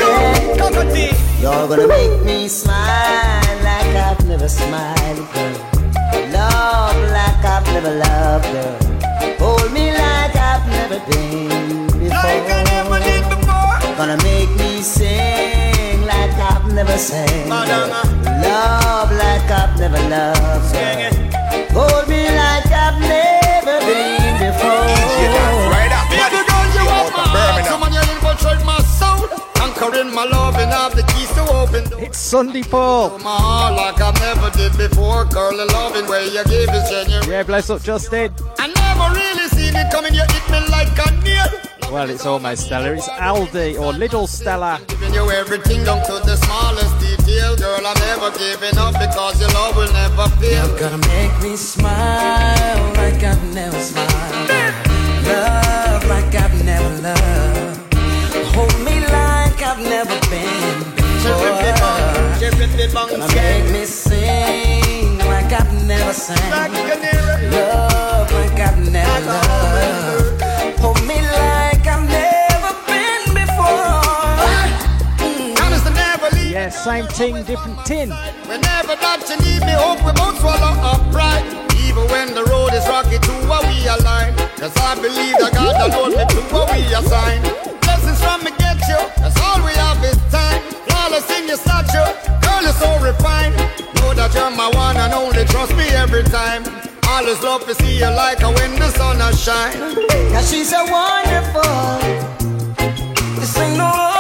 You're 1.41 1.69
gonna 1.69 1.89
make 1.89 2.23
me 2.25 2.49
smile 2.49 3.63
like 3.63 3.97
I've 3.97 4.27
never 4.27 4.47
never 4.47 4.49
smiled, 4.49 5.33
girl. 5.33 5.76
Love 6.33 6.97
like 7.13 7.45
I've 7.45 7.67
never 7.73 7.93
loved, 7.95 8.45
girl. 8.53 8.77
Hold 9.39 9.73
me 9.73 9.93
like 9.93 10.35
I've 10.37 10.67
never 10.69 10.99
been 11.11 11.87
before. 11.87 12.67
Gonna 13.97 14.17
make 14.23 14.51
me 14.57 14.83
sing 14.83 16.05
like 16.05 16.35
I've 16.35 16.73
never 16.73 16.99
sang. 16.99 17.49
Love 17.49 19.11
like 19.13 19.51
I've 19.51 19.79
never 19.79 20.03
loved, 20.09 20.73
girl. 20.73 21.13
Hold 21.77 22.09
me 22.09 22.29
like 22.29 22.71
I've 22.71 22.99
never 23.01 23.79
been 23.87 24.35
before. 24.43 24.87
Baby 26.11 26.41
girl, 26.49 26.67
you 26.77 26.85
have 26.91 27.11
my 27.13 27.25
heart. 27.35 27.65
Come 27.67 27.83
on, 27.85 27.93
you 27.93 28.01
infiltrate 28.01 28.65
my 28.65 28.79
soul. 28.99 29.29
Anchoring 29.63 30.13
my 30.15 30.25
love 30.25 30.57
and 30.57 30.71
have 30.73 30.95
the 30.97 31.03
It's 31.77 32.19
Sunday 32.19 32.63
Paul. 32.63 33.19
My 33.19 33.37
heart 33.37 33.75
like 33.77 34.01
I 34.01 34.11
never 34.21 34.51
did 34.57 34.73
before. 34.79 35.27
Girl, 35.27 35.57
loving 35.57 36.09
way 36.09 36.25
you 36.29 36.43
give 36.45 36.71
is 36.73 36.89
genuine. 36.89 37.29
Yeah, 37.29 37.43
bless 37.43 37.69
up, 37.69 37.83
Justin. 37.83 38.33
I 38.59 38.69
never 38.69 39.13
really 39.13 39.49
seen 39.49 39.77
it 39.77 39.93
coming. 39.93 40.15
You 40.15 40.23
hit 40.23 40.47
me 40.51 40.61
like 40.71 40.97
a 41.05 41.11
nail. 41.23 41.67
Well, 41.93 42.09
it's 42.09 42.25
almost 42.25 42.65
Stella. 42.67 42.93
It's 42.93 43.09
Aldi 43.09 43.79
or 43.79 43.93
Little 43.93 44.27
Stella. 44.27 44.81
Giving 44.89 45.13
you 45.13 45.31
everything 45.31 45.85
down 45.85 46.03
to 46.07 46.15
the 46.25 46.37
smallest 46.37 46.99
detail. 46.99 47.57
Girl, 47.57 47.87
I'm 47.87 47.99
never 48.09 48.31
giving 48.39 48.79
up 48.79 48.95
because 48.95 49.39
your 49.41 49.51
love 49.51 49.77
will 49.77 49.93
never 49.93 50.29
fail. 50.41 50.67
You're 50.69 50.79
gonna 50.79 51.07
make 51.09 51.43
me 51.43 51.57
smile 51.57 52.93
like 52.95 53.23
I've 53.23 53.55
never 53.55 53.79
smiled. 53.79 54.49
Love 55.29 56.09
like 56.09 56.35
I've 56.35 56.65
never 56.65 57.03
loved. 57.03 57.95
Hold 58.57 58.79
me 58.81 59.01
like 59.01 59.61
I've 59.61 59.81
never 59.81 60.19
been 60.31 60.66
before. 62.77 63.09
Gonna 63.09 63.29
make 63.35 63.71
me 63.73 63.85
sing 63.85 65.19
like 65.19 65.53
I've 65.53 65.87
never 65.87 66.13
sang. 66.13 66.37
Love 67.53 68.33
like 68.33 68.61
I've 68.61 68.91
never 68.91 69.21
loved. 69.23 70.43
Hold 70.81 71.01
me 71.07 71.21
like 71.23 71.87
I've 71.87 72.09
never 72.09 72.73
been 72.87 73.35
before. 73.35 74.07
Yeah, 76.51 76.71
same 76.71 77.07
ting, 77.09 77.43
different 77.45 77.85
tin. 77.85 78.11
Whenever 78.47 78.97
that 78.97 79.27
you 79.29 79.37
need 79.45 79.61
me, 79.67 79.73
hope 79.73 80.05
we 80.05 80.13
both 80.13 80.39
swallow 80.41 80.75
up 80.81 81.13
pride. 81.13 81.66
Even 81.87 82.05
when 82.11 82.35
the 82.35 82.43
road 82.51 82.75
is 82.75 82.87
rocky 82.89 83.19
to 83.19 83.33
what 83.47 83.63
we 83.71 83.87
align. 83.87 84.35
Cause 84.59 84.75
I 84.83 84.99
believe 84.99 85.39
that 85.39 85.55
God 85.55 85.79
alone 85.87 86.19
me 86.19 86.25
to 86.27 86.41
what 86.51 86.67
we 86.75 86.83
assign. 86.91 87.41
Blessings 87.87 88.19
from 88.19 88.43
me 88.43 88.51
get 88.59 88.77
you, 88.91 88.99
that's 89.23 89.39
all 89.47 89.63
we 89.63 89.73
have 89.79 90.03
is 90.03 90.19
time. 90.35 90.61
Flawless 90.91 91.31
in 91.39 91.47
your 91.47 91.57
stature, 91.57 92.11
girl 92.43 92.63
you're 92.67 92.75
so 92.75 92.91
refined. 92.99 93.55
Know 94.03 94.11
that 94.19 94.35
you're 94.35 94.51
my 94.51 94.69
one 94.75 94.97
and 94.97 95.15
only, 95.15 95.45
trust 95.47 95.77
me 95.77 95.87
every 95.95 96.25
time. 96.25 96.67
Always 97.07 97.41
love 97.43 97.65
to 97.67 97.75
see 97.75 97.99
you 97.99 98.11
like 98.11 98.43
a 98.43 98.51
when 98.51 98.75
the 98.75 98.91
sun 98.99 99.23
shine. 99.39 99.79
Cause 100.35 100.51
she's 100.51 100.71
so 100.71 100.83
wonderful. 100.91 101.63
This 103.39 103.57
ain't 103.59 103.79
no 103.79 104.16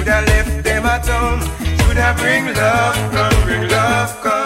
Should 0.00 0.08
I 0.08 0.24
lift 0.24 0.64
them 0.64 0.86
at 0.86 1.06
home? 1.06 1.42
Should 1.76 1.98
I 1.98 2.14
bring 2.16 2.46
love? 2.54 3.12
Come 3.12 3.42
bring 3.44 3.68
love, 3.68 4.20
come. 4.22 4.39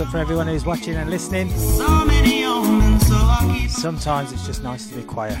Up 0.00 0.06
for 0.08 0.18
everyone 0.18 0.46
who's 0.46 0.64
watching 0.64 0.94
and 0.94 1.10
listening. 1.10 1.48
Sometimes 3.68 4.32
it's 4.32 4.46
just 4.46 4.62
nice 4.62 4.86
to 4.86 4.94
be 4.94 5.02
quiet. 5.02 5.36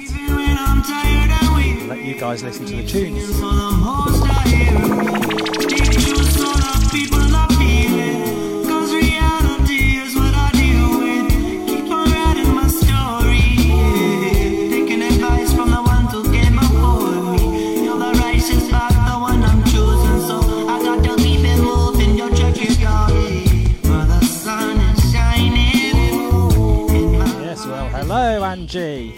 Let 1.86 2.04
you 2.04 2.18
guys 2.18 2.42
listen 2.42 2.66
to 2.66 2.76
the 2.76 2.84
tunes. 2.84 3.38
Hello, 28.78 29.17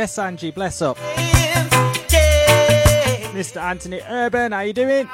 Yes, 0.00 0.16
Angie, 0.18 0.50
bless 0.50 0.80
up. 0.80 0.96
Mr. 3.36 3.60
Anthony 3.60 4.00
Urban, 4.08 4.52
how 4.52 4.60
you 4.60 4.72
doing? 4.72 5.06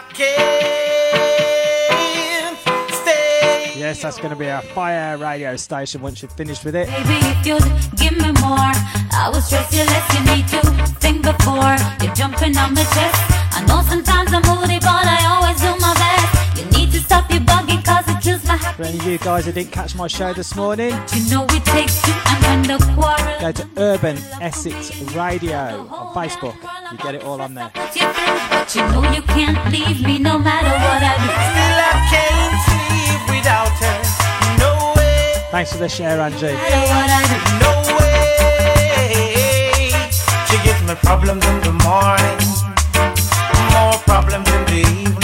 Yes, 3.76 4.02
that's 4.02 4.18
going 4.18 4.30
to 4.30 4.36
be 4.36 4.46
a 4.46 4.62
fire 4.76 5.18
radio 5.18 5.56
station 5.56 6.02
once 6.02 6.22
you've 6.22 6.30
finished 6.34 6.64
with 6.64 6.76
it. 6.76 6.86
Baby, 6.86 7.18
you 7.42 7.58
give 7.96 8.12
me 8.12 8.30
more, 8.40 8.70
I 9.10 9.32
you 9.72 9.84
less. 9.86 10.14
You 10.14 10.20
need 10.36 10.46
to 10.54 10.60
think 11.00 11.24
before 11.24 11.74
you're 12.00 12.14
jumping 12.14 12.56
on 12.56 12.72
my 12.74 12.84
chest. 12.84 13.20
I 13.58 13.64
know 13.66 13.82
sometimes 13.88 14.32
I'm 14.32 14.42
moody, 14.42 14.78
but 14.78 15.04
I 15.04 15.26
always 15.34 15.60
do 15.60 15.74
my 15.80 15.94
best. 15.94 16.45
You 16.96 17.02
need 17.02 17.08
to 17.08 17.14
stop 17.14 17.30
your 17.30 17.40
bugging, 17.42 17.84
cause 17.84 18.08
it 18.08 18.22
kills 18.22 18.42
my 18.46 18.56
For 18.56 18.84
any 18.84 18.98
of 18.98 19.04
you 19.06 19.18
guys 19.18 19.44
who 19.44 19.52
didn't 19.52 19.70
catch 19.70 19.94
my 19.96 20.06
show 20.06 20.32
this 20.32 20.56
morning, 20.56 20.92
You 21.12 21.30
know 21.30 21.44
it 21.50 21.62
takes 21.66 22.00
two 22.00 22.12
and 22.12 22.42
when 22.42 22.62
the 22.62 22.78
quarrel 22.94 23.38
go 23.38 23.52
to 23.52 23.68
Urban 23.76 24.16
Essex 24.40 24.96
Radio 25.12 25.58
on 25.90 26.14
Facebook. 26.14 26.56
You 26.90 26.96
get 26.98 27.14
it 27.16 27.22
all 27.22 27.42
on 27.42 27.52
there. 27.52 27.70
but 27.74 28.74
you 28.74 28.80
know 28.88 29.02
you 29.12 29.20
can't 29.22 29.60
leave 29.70 30.00
me 30.06 30.18
no 30.18 30.38
matter 30.38 30.72
what 30.72 31.02
I 31.04 31.16
do. 31.20 31.28
still 31.52 31.78
I 31.84 31.92
can't 32.08 32.56
live 32.96 33.24
without 33.36 33.76
her. 33.84 34.00
No 34.58 34.94
way, 34.96 35.34
Thanks 35.50 35.72
for 35.72 35.78
the 35.78 35.88
share, 35.90 36.18
Angie. 36.18 36.46
no 37.60 37.72
way. 38.00 39.90
She 40.48 40.56
gives 40.64 40.82
me 40.88 40.94
problems 41.02 41.44
in 41.44 41.60
the 41.60 41.72
morning, 41.84 42.40
more 43.74 43.98
problems 44.08 44.48
in 44.48 44.64
the 44.64 44.80
evening, 44.80 45.15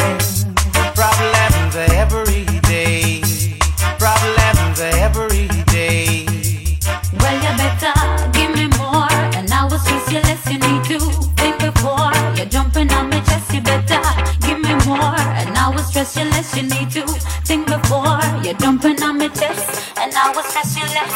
chest, 20.13 20.17
and 20.17 20.19
I 20.19 20.33
will 20.35 20.43
stress 20.45 20.77
you 20.77 20.85
less. 20.85 21.13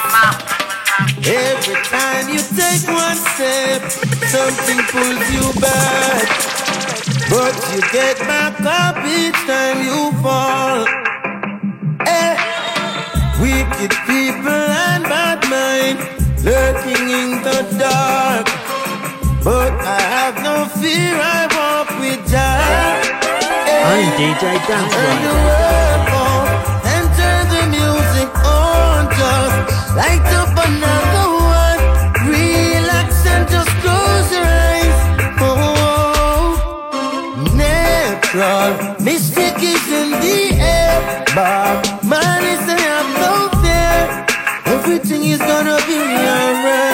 Every 1.27 1.77
time 1.85 2.29
you 2.29 2.41
take 2.41 2.87
one 2.89 3.17
step, 3.17 3.83
something 4.33 4.81
pulls 4.91 5.27
you 5.33 5.61
back. 5.61 6.27
But 7.29 7.55
you 7.73 7.81
get 7.93 8.19
back 8.21 8.61
up 8.61 8.97
each 9.05 9.35
time 9.47 9.85
you 9.85 10.13
fall. 10.23 10.87
Eh. 12.07 12.37
Wicked 13.41 13.93
people 14.07 14.49
and 14.49 15.05
bad 15.05 15.41
mind 15.51 15.99
lurking 16.45 17.09
in 17.11 17.43
the 17.43 17.59
dark. 17.79 18.47
But 19.45 19.73
I 19.73 20.01
have 20.01 20.37
no 20.43 20.65
fear, 20.81 21.15
I 21.21 21.47
walk 21.55 21.89
with 22.01 22.31
Jah. 22.31 23.17
I'm 23.85 24.07
DJ 24.19 24.59
Dance 24.67 26.16
light 29.99 30.27
up 30.41 30.53
another 30.69 31.27
one. 31.61 31.81
Relax 32.29 33.09
and 33.27 33.45
just 33.49 33.71
close 33.83 34.29
your 34.37 34.45
eyes. 34.45 34.99
Oh, 35.41 36.57
natural 37.55 38.71
mystic 39.05 39.57
is 39.63 39.87
in 40.01 40.11
the 40.25 40.41
air. 40.61 41.25
But 41.35 42.05
man 42.05 42.43
is 42.53 42.65
I 42.69 42.79
have 42.91 43.11
no 43.25 43.35
fear. 43.61 43.99
Everything 44.75 45.23
is 45.25 45.39
gonna 45.39 45.79
be 45.87 45.99
alright. 45.99 46.86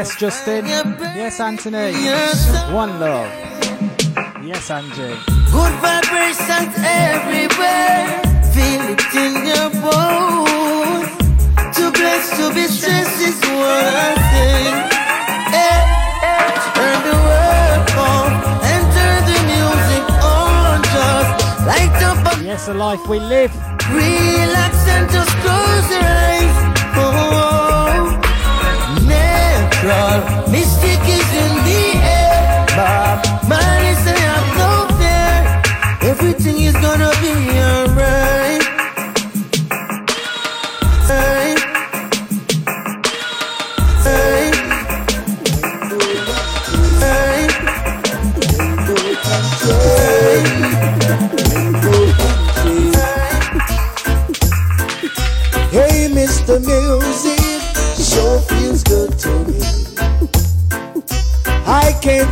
Yes, 0.00 0.16
Justin. 0.16 0.64
Yes, 0.64 1.40
Anthony. 1.40 1.92
One 2.72 2.98
love. 2.98 3.28
Yes, 4.42 4.70
Angie. 4.70 5.12
Good 5.52 5.74
vibrations 5.84 6.72
everywhere. 6.80 8.08
Feel 8.54 8.80
it 8.96 9.04
in 9.12 9.34
your 9.44 9.68
bones. 9.84 11.10
To 11.76 11.92
bless, 11.92 12.32
to 12.38 12.48
be 12.54 12.64
stressed 12.64 13.20
is 13.28 13.40
what 13.60 13.92
I 13.92 14.16
say. 14.32 14.88
Turn 16.76 17.00
the 17.04 17.16
on 18.00 18.30
and 18.72 18.82
turn 18.96 19.20
the 19.28 19.38
music 19.52 20.04
on. 20.24 20.80
Just 20.96 21.30
light 21.68 22.02
up. 22.08 22.38
A 22.38 22.42
yes, 22.42 22.64
the 22.64 22.72
life 22.72 23.06
we 23.06 23.18
live. 23.20 23.52
Relax 23.92 24.72
and 24.88 25.10
just 25.10 25.28
close 25.44 25.90
your 25.90 26.02
eyes. 26.02 26.79
roll. 29.90 30.20
Mystic 30.52 31.02
is 31.18 31.28
in 31.44 31.52
the 31.68 31.84
air, 32.18 32.66
Bob. 32.76 33.18
man 33.50 33.94
say 34.04 34.18
I'm 34.36 34.48
no 34.62 34.72
fear. 34.98 36.10
Everything 36.12 36.56
is 36.68 36.76
gonna 36.86 37.12
be 37.22 37.32
alright. 37.68 38.39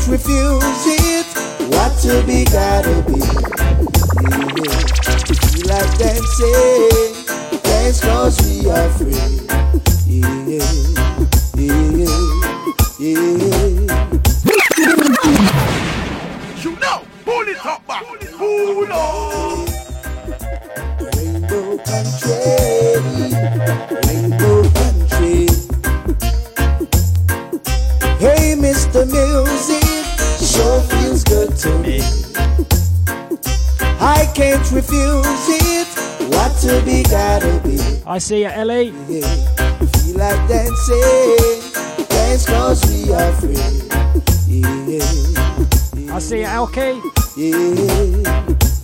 refuse 0.08 0.86
it. 0.86 1.26
What 1.68 1.98
to 2.00 2.22
be 2.26 2.44
gotta 2.44 3.02
be. 3.06 3.20
Yeah. 4.64 4.84
Like 5.66 5.98
dancing. 5.98 7.07
see 38.28 38.42
you, 38.42 38.48
Ellie. 38.48 38.92
Yeah. 39.08 39.26
Feel 40.04 40.18
like 40.18 40.48
dancing, 40.48 41.62
dance 42.10 42.44
cause 42.44 42.84
we 42.84 43.10
are 43.10 43.32
free. 43.40 43.56
Yeah. 44.46 46.14
I 46.14 46.18
see 46.18 46.40
you, 46.40 46.46
Elkie. 46.46 47.00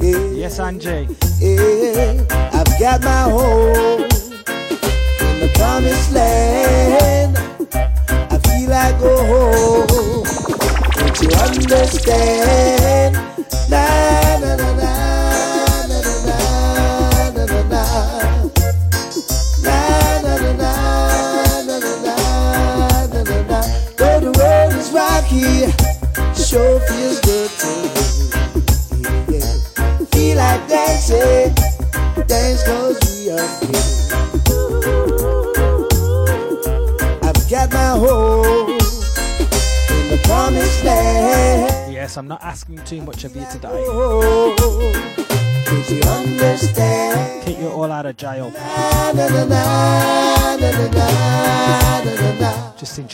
Yeah. 0.01 0.33
Yes, 0.33 0.59
Angie. 0.59 1.24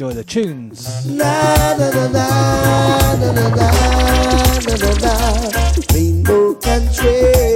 enjoy 0.01 0.15
the 0.15 0.25
tunes. 0.25 0.87
Rainbow 5.93 6.55
country. 6.55 7.50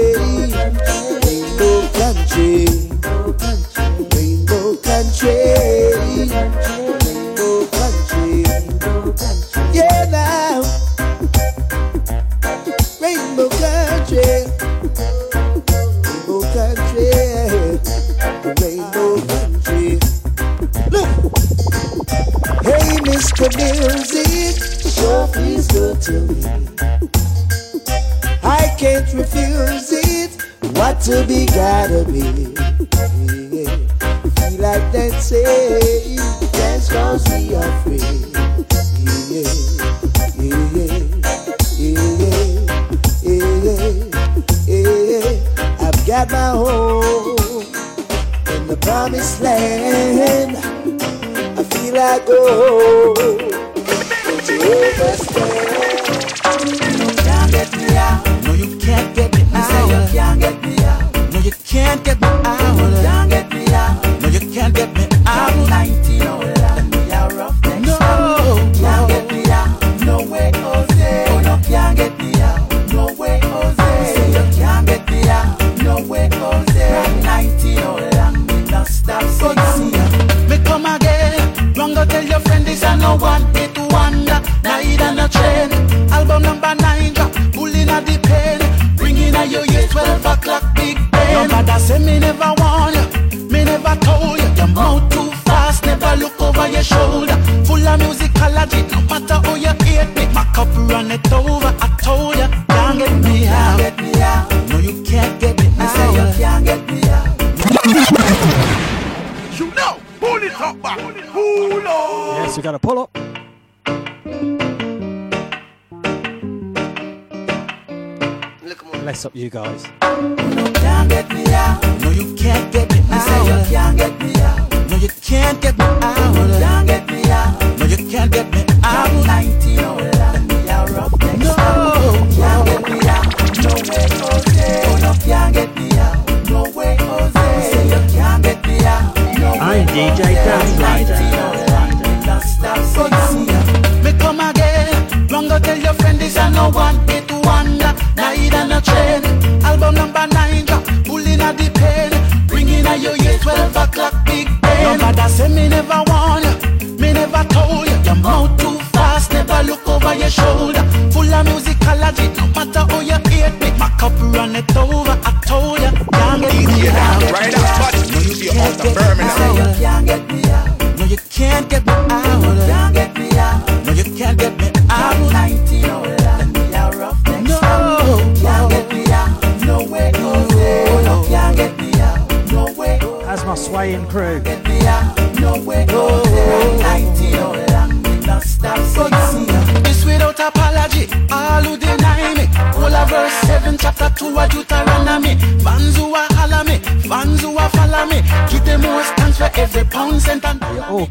apology. 162.04 162.28
No 162.36 162.46
matter 162.48 162.80
how 162.80 163.00
you 163.00 163.18
hate 163.30 163.60
me, 163.60 163.78
my 163.78 163.88
cup 163.98 164.12
run 164.20 164.56
it 164.56 164.76
over. 164.76 165.18
I 165.24 165.40
told 165.46 165.78
you, 165.80 165.90
can't 166.12 166.42
get 166.42 166.66
me 166.66 166.88
out. 166.88 167.32
Right 167.32 167.52
now, 167.52 167.78
but 167.78 167.94
you 168.08 168.20
see 168.20 168.58
out 168.58 168.76
the 168.78 168.92
Birmingham. 168.94 170.23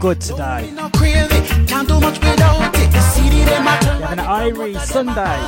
good 0.03 0.19
today. 0.19 0.67
You 0.67 0.75
have 0.75 0.91
an 4.11 4.19
irie 4.19 4.77
Sunday. 4.81 5.39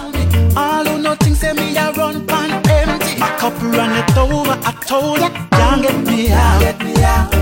All 0.55 0.85
who 0.85 1.01
know 1.01 1.13
things 1.15 1.41
say 1.41 1.51
me 1.51 1.75
run 1.97 2.25
pan 2.25 2.65
empty. 2.69 3.19
My 3.19 3.35
cup 3.35 3.61
run 3.61 3.91
it 4.01 4.17
over. 4.17 4.57
I 4.69 4.71
told 4.87 5.19
can't 5.49 5.81
get 5.81 5.97
me 6.05 6.31
out. 6.31 6.61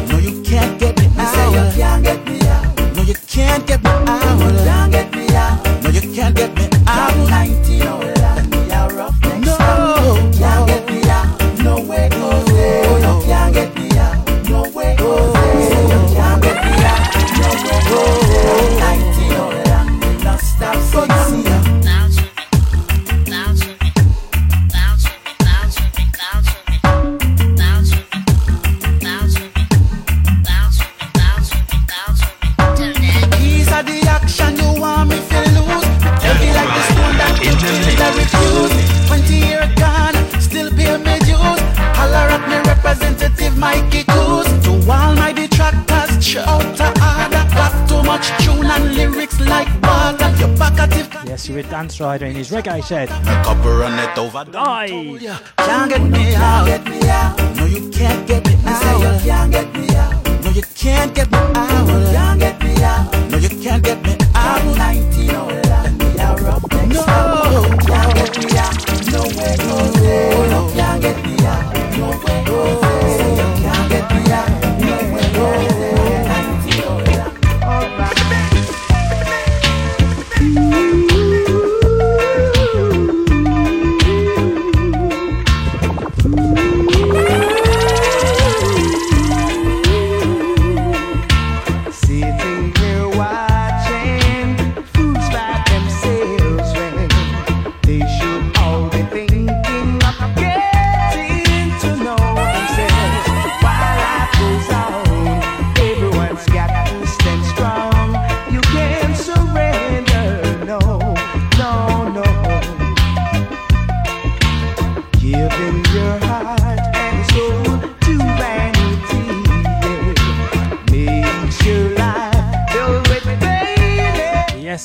No, 0.10 0.18
you 0.18 0.42
can't 0.42 0.80
get 0.80 0.98
me 2.26 2.40
out. 2.48 2.96
No, 2.96 3.04
you 3.04 3.14
can't 3.28 3.68
get 3.68 3.84
me 3.84 3.92
out. 3.92 4.83
Rider 52.00 52.26
in 52.26 52.36
his 52.36 52.50
reggae 52.52 52.84
shed. 52.84 53.10
Aye. 54.56 54.88
Can't 55.58 55.90
get 55.90 56.02
me 56.02 56.36
out. 56.36 56.93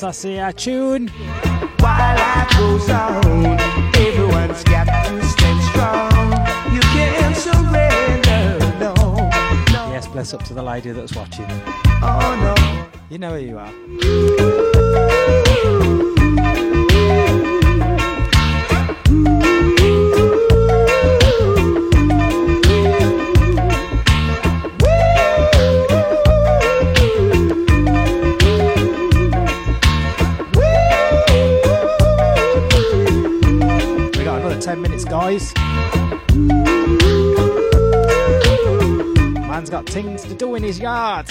I 0.02 0.12
say 0.12 0.38
a 0.38 0.52
tune. 0.52 1.08
While 1.78 2.16
life 2.16 2.50
goes 2.56 2.88
on, 2.88 3.58
everyone's 3.96 4.62
got 4.64 4.84
to 4.84 5.22
stand 5.24 5.62
strong. 5.70 6.12
You 6.72 6.80
can't 6.80 7.36
surrender, 7.36 8.58
no, 8.78 8.94
no. 9.72 9.90
Yes, 9.90 10.06
bless 10.06 10.32
up 10.34 10.44
to 10.44 10.54
the 10.54 10.62
lady 10.62 10.92
that's 10.92 11.16
watching. 11.16 11.46
Oh, 12.00 12.36
no. 12.40 12.54
You 13.10 13.18
know 13.18 13.38
who 13.38 13.44
you 13.44 13.58
are. 13.58 13.72
Ooh. 14.04 15.77
things 40.02 40.22
to 40.22 40.34
do 40.34 40.54
in 40.54 40.62
his 40.62 40.78
yard. 40.78 41.26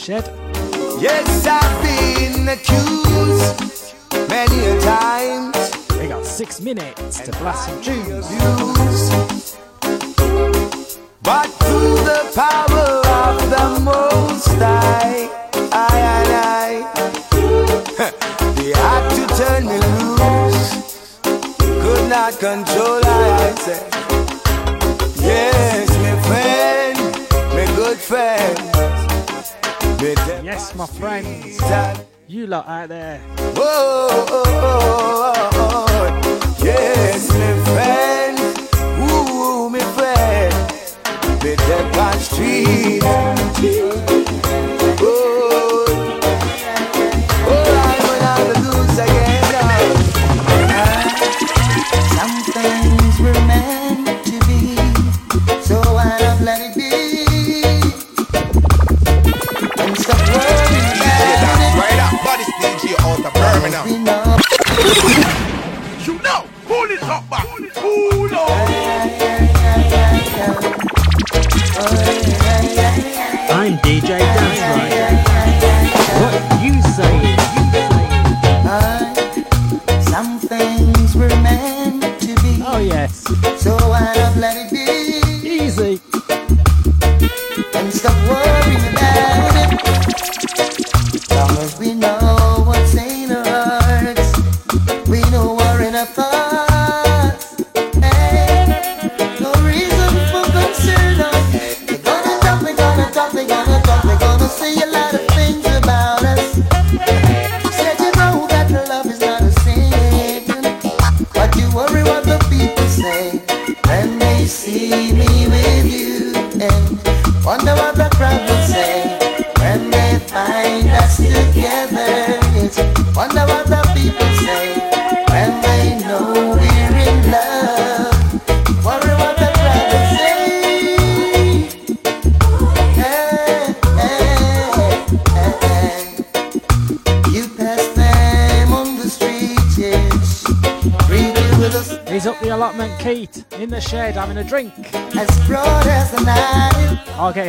Shit. 0.00 0.49
Yes, 30.02 30.74
my 30.74 30.86
friends. 30.86 31.60
You 32.26 32.46
lot 32.46 32.66
out 32.66 32.88
there. 32.88 33.20
Oh, 33.56 34.24
oh, 34.30 35.50
oh, 35.52 36.56
yes, 36.64 37.28
my 37.28 37.64
friend. 37.66 38.38
Ooh, 39.10 39.68
my 39.68 39.80
friend. 39.92 40.54
Better 41.42 41.90
catch 41.92 42.30
tree. 42.30 44.09
何? 64.92 65.30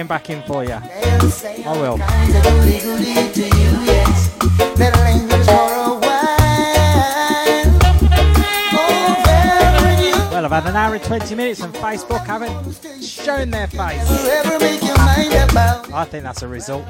him 0.01 0.07
back 0.07 0.29
in 0.29 0.41
for 0.43 0.63
you. 0.63 0.73
I 0.73 1.73
will. 1.79 1.97
Well, 10.31 10.45
I've 10.45 10.51
had 10.51 10.65
an 10.67 10.75
hour 10.75 10.95
and 10.95 11.03
20 11.03 11.35
minutes 11.35 11.61
and 11.61 11.73
Facebook 11.75 12.25
haven't 12.25 13.03
shown 13.03 13.51
their 13.51 13.67
face. 13.67 13.79
I 15.93 16.05
think 16.09 16.23
that's 16.23 16.41
a 16.41 16.47
result. 16.47 16.85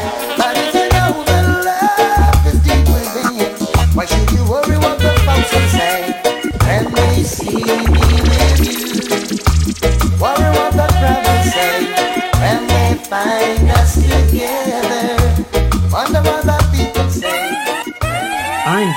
Why 3.94 4.06
should 4.06 4.32
you 4.32 4.50
worry 4.50 4.78
what 4.78 4.98
the 5.00 5.12
folks 5.26 5.54
will 5.54 5.68
say 5.68 6.22
when 6.66 6.94
they 6.94 7.24
see 7.24 7.92
me? 7.94 8.01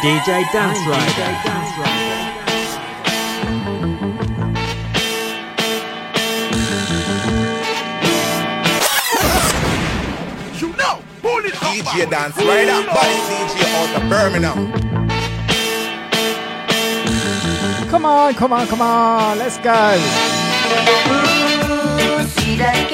DJ 0.05 0.45
Dance 0.53 0.85
Rider. 0.87 1.01
DJ 1.09 1.25
Dance 1.45 1.73
Rider. 1.79 2.15
DJ 11.63 12.11
Dance 12.11 12.37
Rider, 12.37 12.81
body 12.93 13.19
DJ 13.31 13.65
out 13.73 13.95
of 13.97 14.05
Birmingham. 14.11 14.61
Come 17.89 18.05
on, 18.05 18.35
come 18.35 18.53
on, 18.53 18.67
come 18.67 18.83
on, 18.83 19.39
let's 19.39 19.57
go. 19.57 19.73
Ooh, 21.09 22.27
see 22.27 22.57
that 22.57 22.91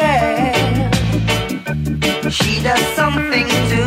girl? 2.22 2.30
She 2.30 2.62
does 2.62 2.86
something 2.94 3.48
to 3.48 3.82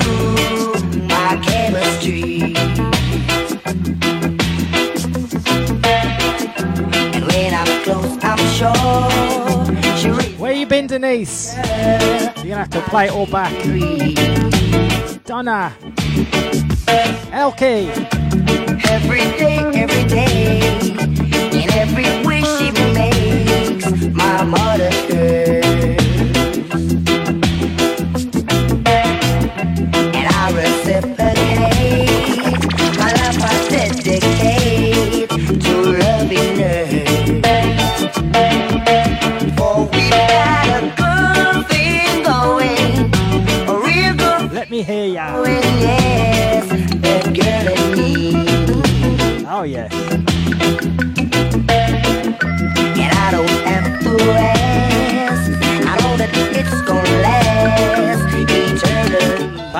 my 1.08 1.38
chemistry. 1.42 2.93
Where 10.38 10.54
you 10.54 10.66
been, 10.66 10.88
Denise? 10.88 11.56
You're 11.56 11.64
gonna 11.64 12.56
have 12.56 12.70
to 12.70 12.82
play 12.84 13.08
it 13.08 13.12
all 13.12 13.26
back. 13.26 13.52
Donna, 15.26 15.74
Elke. 17.34 17.62
Every 18.90 19.26
day, 19.38 19.58
every 19.76 20.06
day, 20.08 20.62
in 21.52 21.72
every 21.74 22.26
wish 22.26 22.48
she 22.58 22.72
makes, 22.94 24.06
my 24.16 24.44
mother. 24.46 25.03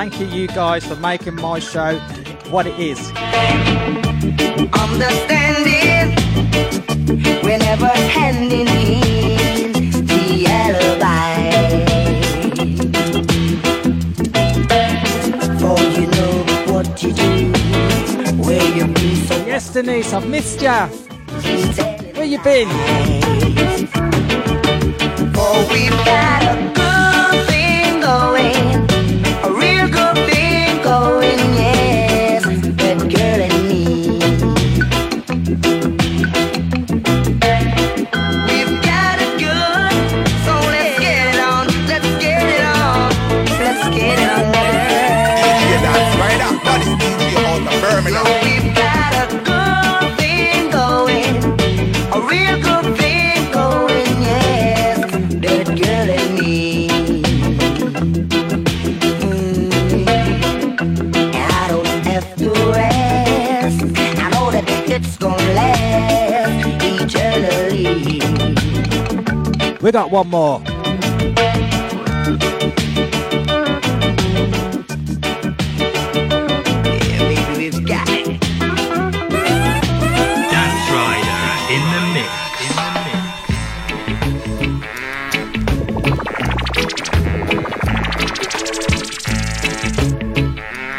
Thank 0.06 0.20
you, 0.20 0.26
you 0.26 0.48
guys, 0.48 0.84
for 0.84 0.96
making 0.96 1.36
my 1.36 1.58
show 1.58 1.98
what 2.50 2.66
it 2.66 2.78
is. 2.78 2.98
Understanding, 4.78 6.14
we're 7.42 7.56
never 7.56 7.88
hand 7.88 8.52
in. 8.52 8.66
The 10.04 10.44
alibi. 10.46 11.50
For 15.58 15.80
you 15.98 16.06
know 16.06 16.44
what 16.70 17.02
you 17.02 17.12
do, 17.14 17.52
where 18.42 18.76
you 18.76 18.86
be 18.92 19.14
so 19.24 19.46
Yes, 19.46 19.72
Denise, 19.72 20.12
I've 20.12 20.28
missed 20.28 20.60
ya. 20.60 20.86
Where 22.12 22.26
you 22.26 22.38
been? 22.42 22.68
For 25.32 25.64
In 69.94 70.10
one 70.10 70.28
more. 70.28 70.58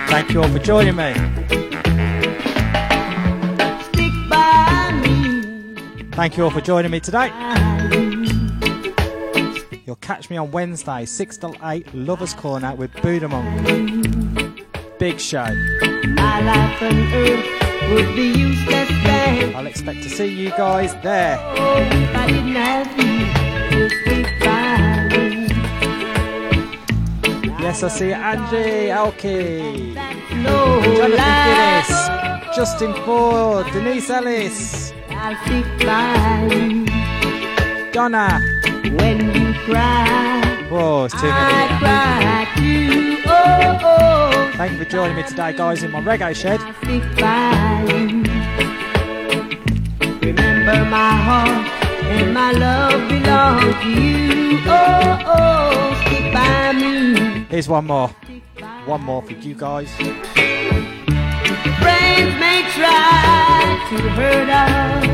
Thank 0.07 0.31
you 0.31 0.41
all 0.41 0.47
for 0.47 0.59
joining 0.59 0.95
me. 0.95 1.13
Thank 6.13 6.37
you 6.37 6.45
all 6.45 6.49
for 6.49 6.61
joining 6.61 6.91
me 6.91 7.01
today. 7.01 7.74
You'll 9.95 10.01
catch 10.01 10.29
me 10.29 10.35
on 10.35 10.51
Wednesday, 10.51 11.05
6 11.05 11.37
till 11.37 11.55
8, 11.63 11.95
Lovers 11.95 12.33
Corner 12.33 12.75
with 12.75 12.91
Buddha 13.01 13.29
Monk. 13.29 14.61
Big 14.99 15.21
show. 15.21 15.45
My 15.45 16.41
life 16.41 16.81
on 16.81 17.13
earth 17.13 17.45
would 17.93 18.13
be 18.13 18.27
useless 18.37 18.89
then. 18.89 19.55
I'll 19.55 19.67
expect 19.67 20.03
to 20.03 20.09
see 20.09 20.25
you 20.27 20.49
guys 20.49 20.93
there. 21.01 21.35
If 21.39 22.13
I 22.13 22.27
didn't 22.27 22.55
have 22.55 22.91
you 22.99 23.25
to 23.71 23.89
stick 24.01 24.27
by 24.41 25.07
me. 25.15 25.47
Yes, 27.63 27.81
I 27.81 27.87
see 27.87 28.11
Angie, 28.11 28.89
Elkie, 28.89 29.95
No 30.43 30.81
Jonathan. 30.97 31.15
Guinness, 31.15 32.53
Justin 32.53 32.93
Ford, 33.05 33.65
Denise 33.71 34.09
Ellis, 34.09 34.91
I'll 35.11 35.37
stick 35.45 35.65
by 35.87 36.49
you 36.53 36.85
Donna. 37.93 38.41
when 38.97 39.54
cry. 39.65 40.41
Whoa, 40.69 41.05
it's 41.05 41.15
too 41.19 41.27
many. 41.27 41.79
too. 42.55 43.17
Oh, 43.27 43.79
oh, 43.81 44.51
Thank 44.55 44.71
you 44.73 44.77
for 44.83 44.89
joining 44.89 45.15
me 45.15 45.23
today, 45.23 45.53
guys, 45.53 45.81
in 45.83 45.91
my 45.91 46.01
reggae 46.01 46.35
shed. 46.35 46.59
stick 46.81 47.03
by 47.19 47.83
you. 47.89 48.23
Remember 50.21 50.85
my 50.85 51.11
heart 51.27 51.67
and 52.05 52.33
my 52.33 52.51
love 52.51 53.07
belong 53.09 53.73
to 53.81 53.89
you. 53.89 54.59
Oh, 54.67 55.19
oh, 55.25 56.03
stick 56.05 56.33
by 56.33 56.71
me. 56.73 57.45
Here's 57.49 57.67
one 57.67 57.85
more. 57.85 58.09
One 58.85 59.01
more 59.03 59.21
for 59.21 59.33
you 59.33 59.55
guys. 59.55 59.89
Friends 59.95 60.27
may 62.39 62.63
try 62.73 63.77
to 63.89 63.97
hurt 64.17 64.49
us. 64.49 65.05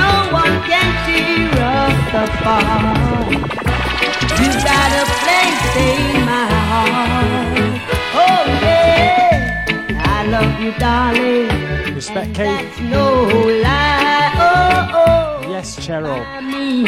no 0.00 0.10
one 0.32 0.54
can 0.68 0.88
tear 1.06 1.50
us 1.62 2.08
apart. 2.24 3.30
You 4.40 4.48
got 4.68 4.90
a 5.02 5.04
place 5.22 5.66
in 5.88 6.24
my 6.26 6.46
heart. 6.70 7.80
Oh 8.22 8.42
yeah, 8.62 9.64
I 10.16 10.26
love 10.26 10.60
you, 10.60 10.72
darling. 10.78 11.94
Respect, 11.94 12.34
Kate. 12.34 12.68
No 12.82 13.06
lie. 13.62 14.32
Oh 14.36 15.00
oh. 15.44 15.50
Yes, 15.50 15.76
Cheryl. 15.78 16.20
me, 16.42 16.84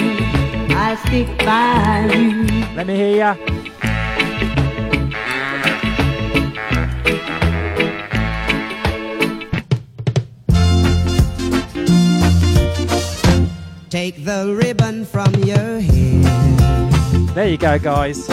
I 0.75 0.97
stick 1.07 1.29
by 1.39 2.11
you. 2.13 2.75
Let 2.75 2.87
me 2.87 2.97
hear 2.97 3.17
ya. 3.17 3.37
Take 13.97 14.27
the 14.27 14.55
ribbon 14.55 15.07
from 15.07 15.33
your 15.37 15.81
hair 15.81 17.33
There 17.33 17.49
you 17.49 17.57
go, 17.57 17.79
guys. 17.79 18.29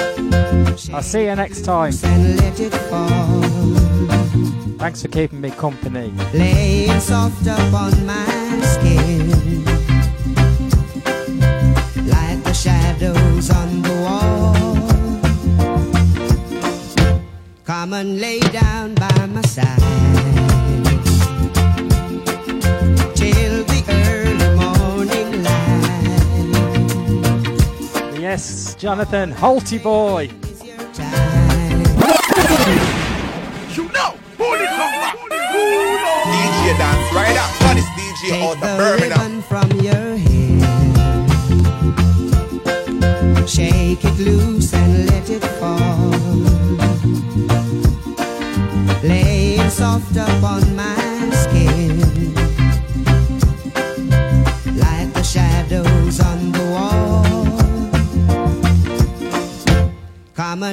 I'll 0.91 1.02
see 1.02 1.23
you 1.23 1.35
next 1.38 1.64
time. 1.64 1.94
and 2.03 2.35
let 2.35 2.60
it 2.60 2.73
fall. 2.90 3.44
Thanks 4.77 5.03
for 5.03 5.07
keeping 5.07 5.40
me 5.40 5.52
company. 5.52 6.11
Laying 6.34 6.99
soft 6.99 7.48
upon 7.48 8.06
my 8.06 8.60
skin. 8.73 9.30
Like 12.11 12.44
the 12.44 12.53
shadows 12.53 13.49
on 13.49 13.81
the 13.84 13.95
wall. 14.03 14.53
Come 17.64 17.94
and 17.94 18.19
lay 18.19 18.41
down 18.41 18.95
by 18.95 19.26
my 19.27 19.41
side. 19.44 20.53
Yes, 28.34 28.74
Jonathan, 28.74 29.32
Holty 29.32 29.78
boy. 29.78 30.24
You 33.76 33.84
know, 33.94 34.18
pull 34.38 34.56
it 34.56 34.70
up. 34.70 34.90
DJ 36.34 36.78
dance 36.80 37.14
right 37.14 37.38
up. 37.38 37.52
That 37.62 37.78
is 37.78 37.86
DJ 37.94 38.42
out 38.42 38.58
the 38.60 38.74
Birmingham. 38.76 39.44
from 39.44 39.70
your 39.82 40.18
hair. 40.18 40.58
Shake 43.46 44.04
it 44.04 44.18
loose 44.18 44.74
and 44.74 45.06
let 45.12 45.30
it 45.30 45.44
fall. 45.60 46.10
Lay 49.04 49.58
it 49.60 49.70
soft 49.70 50.18
upon 50.18 50.76
my 50.76 51.03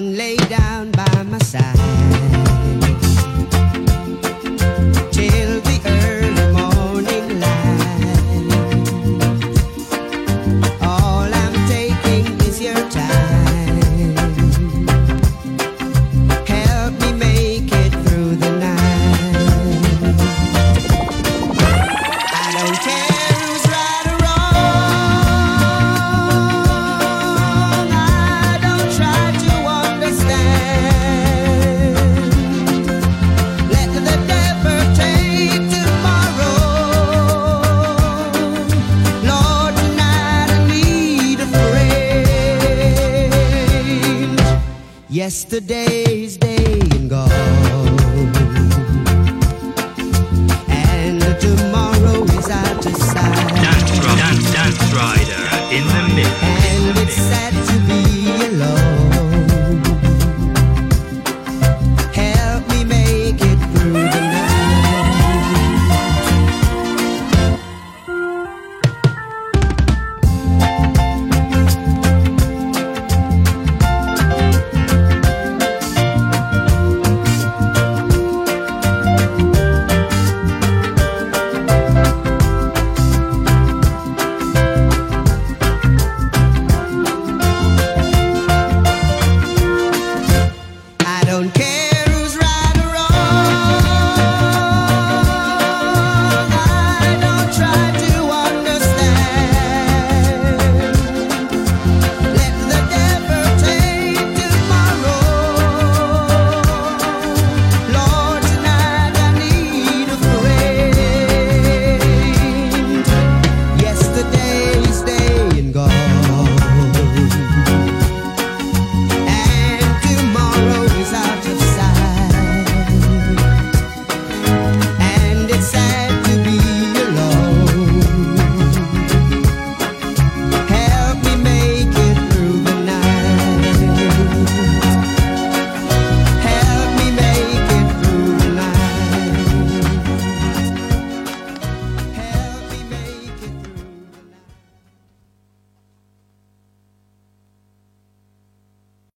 and 0.01 0.17
lay 0.17 0.37
down 0.49 0.80